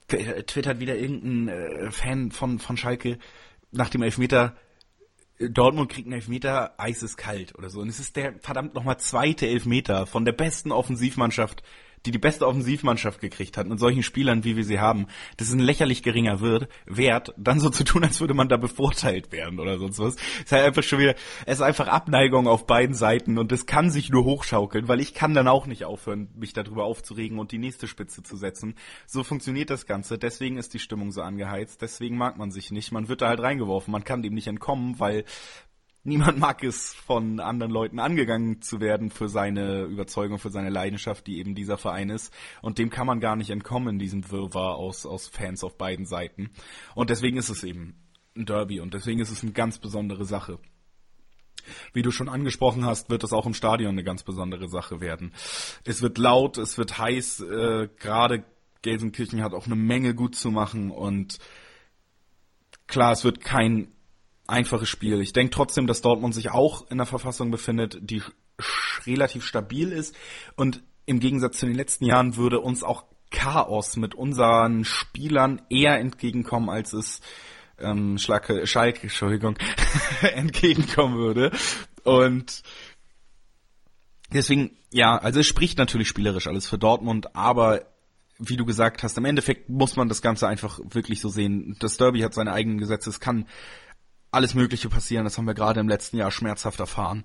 [0.08, 3.18] twittert wieder irgendein äh, Fan von, von Schalke
[3.72, 4.54] nach dem Elfmeter,
[5.40, 7.80] Dortmund kriegt einen Elfmeter, Eis ist kalt oder so.
[7.80, 11.62] Und es ist der verdammt nochmal zweite Elfmeter von der besten Offensivmannschaft
[12.06, 15.54] die die beste Offensivmannschaft gekriegt hat, mit solchen Spielern, wie wir sie haben, das ist
[15.54, 16.40] ein lächerlich geringer
[16.86, 20.14] Wert, dann so zu tun, als würde man da bevorteilt werden oder sonst was.
[20.14, 21.14] Es ist halt einfach schon wieder,
[21.46, 25.14] es ist einfach Abneigung auf beiden Seiten und es kann sich nur hochschaukeln, weil ich
[25.14, 28.74] kann dann auch nicht aufhören, mich darüber aufzuregen und die nächste Spitze zu setzen.
[29.06, 32.92] So funktioniert das Ganze, deswegen ist die Stimmung so angeheizt, deswegen mag man sich nicht,
[32.92, 35.24] man wird da halt reingeworfen, man kann dem nicht entkommen, weil
[36.04, 41.26] niemand mag es, von anderen Leuten angegangen zu werden für seine Überzeugung, für seine Leidenschaft,
[41.26, 42.32] die eben dieser Verein ist.
[42.62, 46.50] Und dem kann man gar nicht entkommen diesem Wirrwarr aus, aus Fans auf beiden Seiten.
[46.94, 47.96] Und deswegen ist es eben
[48.36, 50.58] ein Derby und deswegen ist es eine ganz besondere Sache.
[51.92, 55.32] Wie du schon angesprochen hast, wird es auch im Stadion eine ganz besondere Sache werden.
[55.84, 58.44] Es wird laut, es wird heiß, äh, gerade
[58.82, 61.38] Gelsenkirchen hat auch eine Menge gut zu machen und
[62.86, 63.93] klar, es wird kein
[64.46, 65.20] einfaches Spiel.
[65.20, 68.22] Ich denke trotzdem, dass Dortmund sich auch in einer Verfassung befindet, die
[69.06, 70.14] relativ stabil ist
[70.56, 75.98] und im Gegensatz zu den letzten Jahren würde uns auch Chaos mit unseren Spielern eher
[75.98, 77.20] entgegenkommen, als es
[77.78, 79.56] ähm, Schlacke, Schalke, Entschuldigung,
[80.22, 81.50] entgegenkommen würde.
[82.04, 82.62] Und
[84.32, 87.86] deswegen, ja, also es spricht natürlich spielerisch alles für Dortmund, aber
[88.38, 91.76] wie du gesagt hast, im Endeffekt muss man das Ganze einfach wirklich so sehen.
[91.80, 93.46] Das Derby hat seine eigenen Gesetze, es kann
[94.34, 95.24] alles Mögliche passieren.
[95.24, 97.24] Das haben wir gerade im letzten Jahr schmerzhaft erfahren.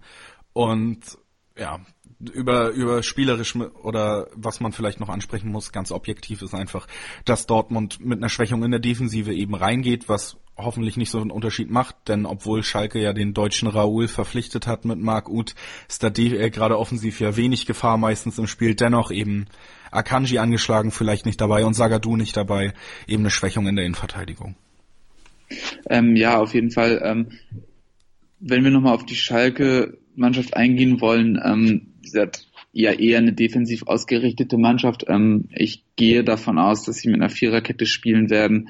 [0.53, 1.17] Und
[1.57, 1.79] ja,
[2.19, 6.87] über, über spielerisch oder was man vielleicht noch ansprechen muss, ganz objektiv ist einfach,
[7.25, 11.31] dass Dortmund mit einer Schwächung in der Defensive eben reingeht, was hoffentlich nicht so einen
[11.31, 15.55] Unterschied macht, denn obwohl Schalke ja den deutschen Raoul verpflichtet hat mit Marc Uth,
[15.87, 19.45] ist da äh, gerade offensiv ja wenig Gefahr meistens im Spiel, dennoch eben
[19.91, 22.73] Akanji angeschlagen, vielleicht nicht dabei und Sagadu nicht dabei,
[23.07, 24.55] eben eine Schwächung in der Innenverteidigung.
[25.89, 27.01] Ähm, ja, auf jeden Fall.
[27.03, 27.27] Ähm,
[28.39, 34.57] wenn wir nochmal auf die Schalke-Mannschaft eingehen wollen, ähm, gesagt, ja eher eine defensiv ausgerichtete
[34.57, 35.05] Mannschaft.
[35.07, 38.69] Ähm, ich gehe davon aus, dass sie mit einer Viererkette spielen werden.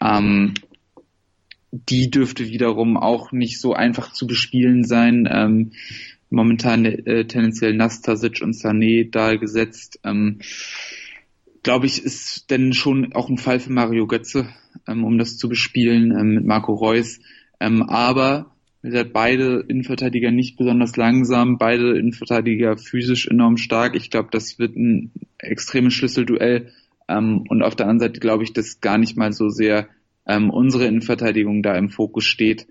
[0.00, 0.54] Ähm,
[1.72, 5.28] die dürfte wiederum auch nicht so einfach zu bespielen sein.
[5.30, 5.72] Ähm,
[6.28, 10.00] momentan äh, tendenziell Nastasic und Sané da gesetzt.
[10.04, 10.40] Ähm,
[11.62, 14.48] Glaube ich, ist denn schon auch ein Fall für Mario Götze,
[14.86, 17.20] um das zu bespielen ähm, mit Marco Reus.
[17.60, 23.94] Ähm, aber wie gesagt, beide Innenverteidiger nicht besonders langsam, beide Innenverteidiger physisch enorm stark.
[23.94, 26.72] Ich glaube, das wird ein extremes Schlüsselduell.
[27.08, 29.88] Ähm, und auf der anderen Seite glaube ich, dass gar nicht mal so sehr
[30.26, 32.66] ähm, unsere Innenverteidigung da im Fokus steht,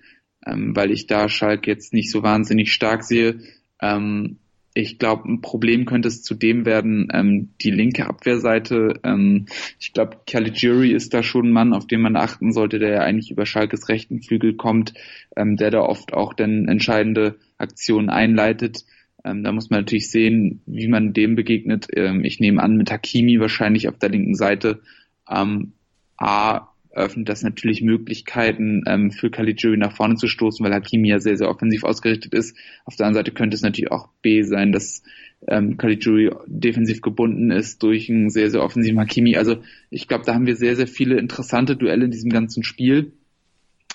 [0.45, 3.41] ähm, weil ich da Schalk jetzt nicht so wahnsinnig stark sehe.
[3.81, 4.37] Ähm,
[4.73, 8.99] ich glaube, ein Problem könnte es zudem werden, ähm, die linke Abwehrseite.
[9.03, 9.47] Ähm,
[9.79, 12.99] ich glaube, Caligiuri ist da schon ein Mann, auf den man achten sollte, der ja
[13.01, 14.93] eigentlich über Schalkes rechten Flügel kommt,
[15.35, 18.85] ähm, der da oft auch dann entscheidende Aktionen einleitet.
[19.25, 21.87] Ähm, da muss man natürlich sehen, wie man dem begegnet.
[21.95, 24.81] Ähm, ich nehme an, mit Hakimi wahrscheinlich auf der linken Seite.
[25.29, 25.73] Ähm,
[26.17, 31.19] A, eröffnet das natürlich Möglichkeiten ähm, für Caligiuri nach vorne zu stoßen, weil Hakimi ja
[31.19, 32.57] sehr, sehr offensiv ausgerichtet ist.
[32.85, 35.03] Auf der anderen Seite könnte es natürlich auch B sein, dass
[35.47, 39.37] ähm, Caligiuri defensiv gebunden ist durch einen sehr, sehr offensiven Hakimi.
[39.37, 39.57] Also
[39.89, 43.13] ich glaube, da haben wir sehr, sehr viele interessante Duelle in diesem ganzen Spiel.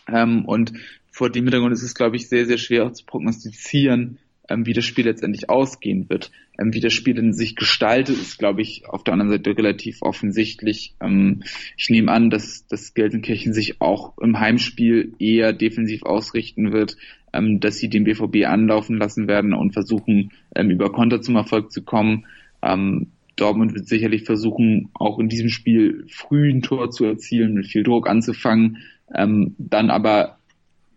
[0.09, 0.72] Ähm, und
[1.11, 4.18] vor dem Hintergrund ist es, glaube ich, sehr, sehr schwer auch zu prognostizieren,
[4.49, 6.30] ähm, wie das Spiel letztendlich ausgehen wird.
[6.59, 10.03] Ähm, wie das Spiel in sich gestaltet, ist, glaube ich, auf der anderen Seite relativ
[10.03, 10.95] offensichtlich.
[11.01, 11.42] Ähm,
[11.76, 16.97] ich nehme an, dass, dass Gelsenkirchen sich auch im Heimspiel eher defensiv ausrichten wird,
[17.32, 21.72] ähm, dass sie den BVB anlaufen lassen werden und versuchen, ähm, über Konter zum Erfolg
[21.72, 22.26] zu kommen.
[22.62, 27.66] Ähm, Dortmund wird sicherlich versuchen, auch in diesem Spiel früh ein Tor zu erzielen, mit
[27.66, 28.78] viel Druck anzufangen,
[29.12, 30.38] ähm, dann aber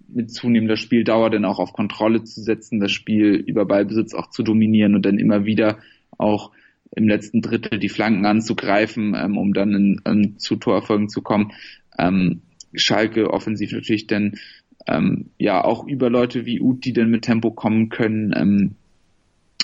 [0.10, 4.44] mit zunehmender Spieldauer dann auch auf Kontrolle zu setzen, das Spiel über Ballbesitz auch zu
[4.44, 5.80] dominieren und dann immer wieder
[6.18, 6.52] auch
[6.96, 11.52] im letzten Drittel die Flanken anzugreifen, ähm, um dann in, in, zu Torerfolgen zu kommen.
[11.98, 12.42] Ähm,
[12.74, 14.36] Schalke offensiv natürlich dann
[14.88, 18.34] ähm, ja auch über Leute wie Uth, die dann mit Tempo kommen können.
[18.36, 18.76] Ähm,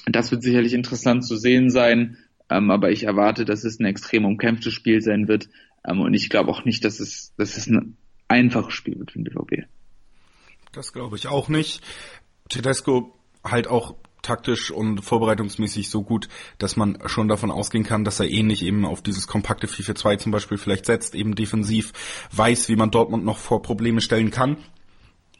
[0.05, 2.17] das wird sicherlich interessant zu sehen sein,
[2.49, 5.49] ähm, aber ich erwarte, dass es ein extrem umkämpftes Spiel sein wird
[5.87, 7.95] ähm, und ich glaube auch nicht, dass es, dass es ein
[8.27, 9.67] einfaches Spiel wird für den BVB.
[10.73, 11.81] Das glaube ich auch nicht.
[12.49, 13.13] Tedesco
[13.43, 18.29] halt auch taktisch und vorbereitungsmäßig so gut, dass man schon davon ausgehen kann, dass er
[18.29, 21.93] ähnlich eben auf dieses kompakte 4-4-2 zum Beispiel vielleicht setzt, eben defensiv
[22.31, 24.57] weiß, wie man Dortmund noch vor Probleme stellen kann.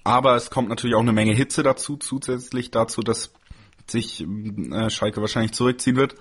[0.03, 3.33] Aber es kommt natürlich auch eine Menge Hitze dazu, zusätzlich dazu, dass
[3.87, 6.15] sich äh, Schalke wahrscheinlich zurückziehen wird.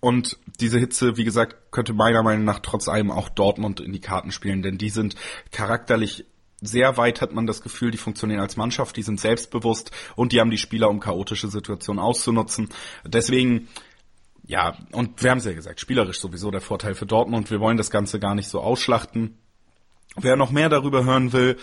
[0.00, 4.00] Und diese Hitze, wie gesagt, könnte meiner Meinung nach trotz allem auch Dortmund in die
[4.00, 5.14] Karten spielen, denn die sind
[5.50, 6.26] charakterlich
[6.64, 10.40] sehr weit hat man das Gefühl, die funktionieren als Mannschaft, die sind selbstbewusst und die
[10.40, 12.68] haben die Spieler, um chaotische Situationen auszunutzen.
[13.04, 13.68] Deswegen
[14.46, 17.50] ja, und wir haben es ja gesagt, spielerisch sowieso der Vorteil für Dortmund.
[17.50, 19.38] Wir wollen das Ganze gar nicht so ausschlachten.
[20.16, 21.56] Wer noch mehr darüber hören will,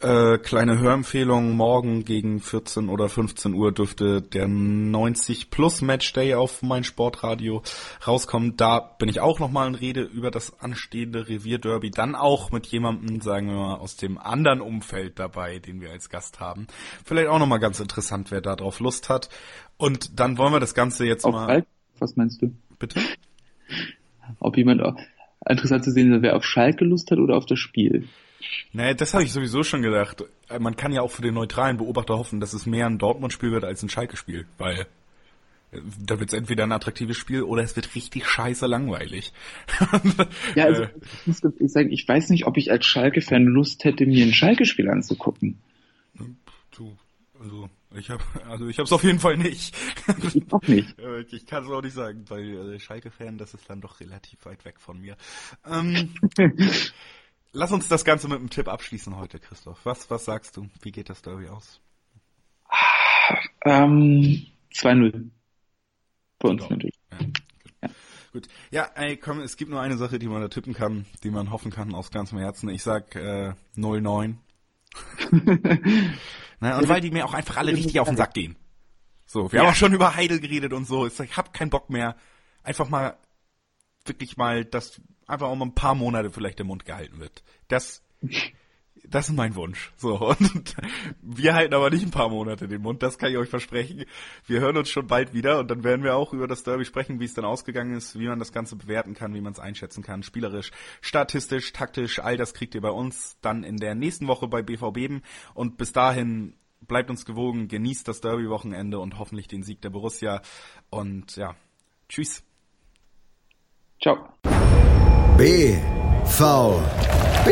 [0.00, 6.62] äh, kleine Hörempfehlung, morgen gegen 14 oder 15 Uhr dürfte der 90 Plus Matchday auf
[6.62, 7.62] mein Sportradio
[8.06, 8.56] rauskommen.
[8.56, 11.90] Da bin ich auch nochmal in Rede über das anstehende Revierderby.
[11.90, 16.08] Dann auch mit jemandem, sagen wir mal, aus dem anderen Umfeld dabei, den wir als
[16.08, 16.66] Gast haben.
[17.04, 19.28] Vielleicht auch nochmal ganz interessant, wer da drauf Lust hat.
[19.76, 21.46] Und dann wollen wir das Ganze jetzt Auf mal.
[21.46, 21.68] Schalke?
[21.98, 22.54] Was meinst du?
[22.78, 23.00] Bitte?
[24.38, 24.82] Ob jemand
[25.46, 28.08] interessant zu sehen ist, wer auf Schalke Lust hat oder auf das Spiel?
[28.72, 30.24] Nee, das habe ich sowieso schon gedacht.
[30.48, 33.52] Äh, Man kann ja auch für den neutralen Beobachter hoffen, dass es mehr ein Dortmund-Spiel
[33.52, 34.86] wird als ein Schalke-Spiel, weil
[35.72, 39.32] äh, da wird es entweder ein attraktives Spiel oder es wird richtig scheiße langweilig.
[40.54, 43.44] Ja, also Äh, ich muss ganz ehrlich sagen, ich weiß nicht, ob ich als Schalke-Fan
[43.44, 45.58] Lust hätte, mir ein Schalke-Spiel anzugucken.
[46.76, 46.96] du,
[47.38, 49.74] also ich habe, also ich habe es auf jeden Fall nicht.
[50.34, 50.94] Ich auch nicht.
[51.32, 54.76] Ich kann es auch nicht sagen, weil Schalke-Fan, das ist dann doch relativ weit weg
[54.78, 55.16] von mir.
[55.66, 56.14] Ähm,
[57.52, 59.78] lass uns das Ganze mit einem Tipp abschließen heute, Christoph.
[59.84, 60.68] Was, was sagst du?
[60.82, 61.80] Wie geht das Derby aus?
[63.64, 65.30] Ähm, 2-0.
[66.38, 66.68] Bei uns Ja.
[66.70, 66.94] natürlich.
[68.32, 68.46] Gut.
[68.70, 71.50] Ja, ey, komm, es gibt nur eine Sache, die man da tippen kann, die man
[71.50, 72.68] hoffen kann aus ganzem Herzen.
[72.68, 74.36] Ich sag äh, 0-9.
[76.60, 78.56] Na, und weil die mir auch einfach alle richtig auf den Sack gehen.
[79.26, 81.06] So, wir haben auch schon über Heidel geredet und so.
[81.06, 82.16] Ich hab keinen Bock mehr.
[82.62, 83.16] Einfach mal,
[84.04, 85.00] wirklich mal, dass
[85.30, 87.42] einfach mal ein paar Monate vielleicht der Mund gehalten wird.
[87.68, 88.02] Das,
[89.04, 89.92] das ist mein Wunsch.
[89.96, 90.76] So, und
[91.22, 94.04] wir halten aber nicht ein paar Monate den Mund, das kann ich euch versprechen.
[94.46, 97.20] Wir hören uns schon bald wieder und dann werden wir auch über das Derby sprechen,
[97.20, 100.02] wie es dann ausgegangen ist, wie man das Ganze bewerten kann, wie man es einschätzen
[100.02, 100.70] kann, spielerisch,
[101.00, 105.22] statistisch, taktisch, all das kriegt ihr bei uns dann in der nächsten Woche bei BVB
[105.54, 110.42] und bis dahin bleibt uns gewogen, genießt das Derby-Wochenende und hoffentlich den Sieg der Borussia
[110.88, 111.54] und ja,
[112.08, 112.42] tschüss.
[114.02, 114.28] Ciao.
[115.40, 115.74] B,
[116.26, 116.82] V,
[117.46, 117.50] B.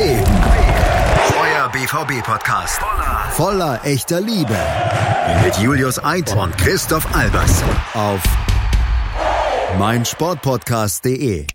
[1.40, 2.80] Euer BVB-Podcast.
[3.30, 4.58] Voller echter Liebe.
[5.42, 7.62] Mit Julius Eid und Christoph Albers.
[7.94, 8.20] Auf
[9.78, 11.46] meinsportpodcast.de.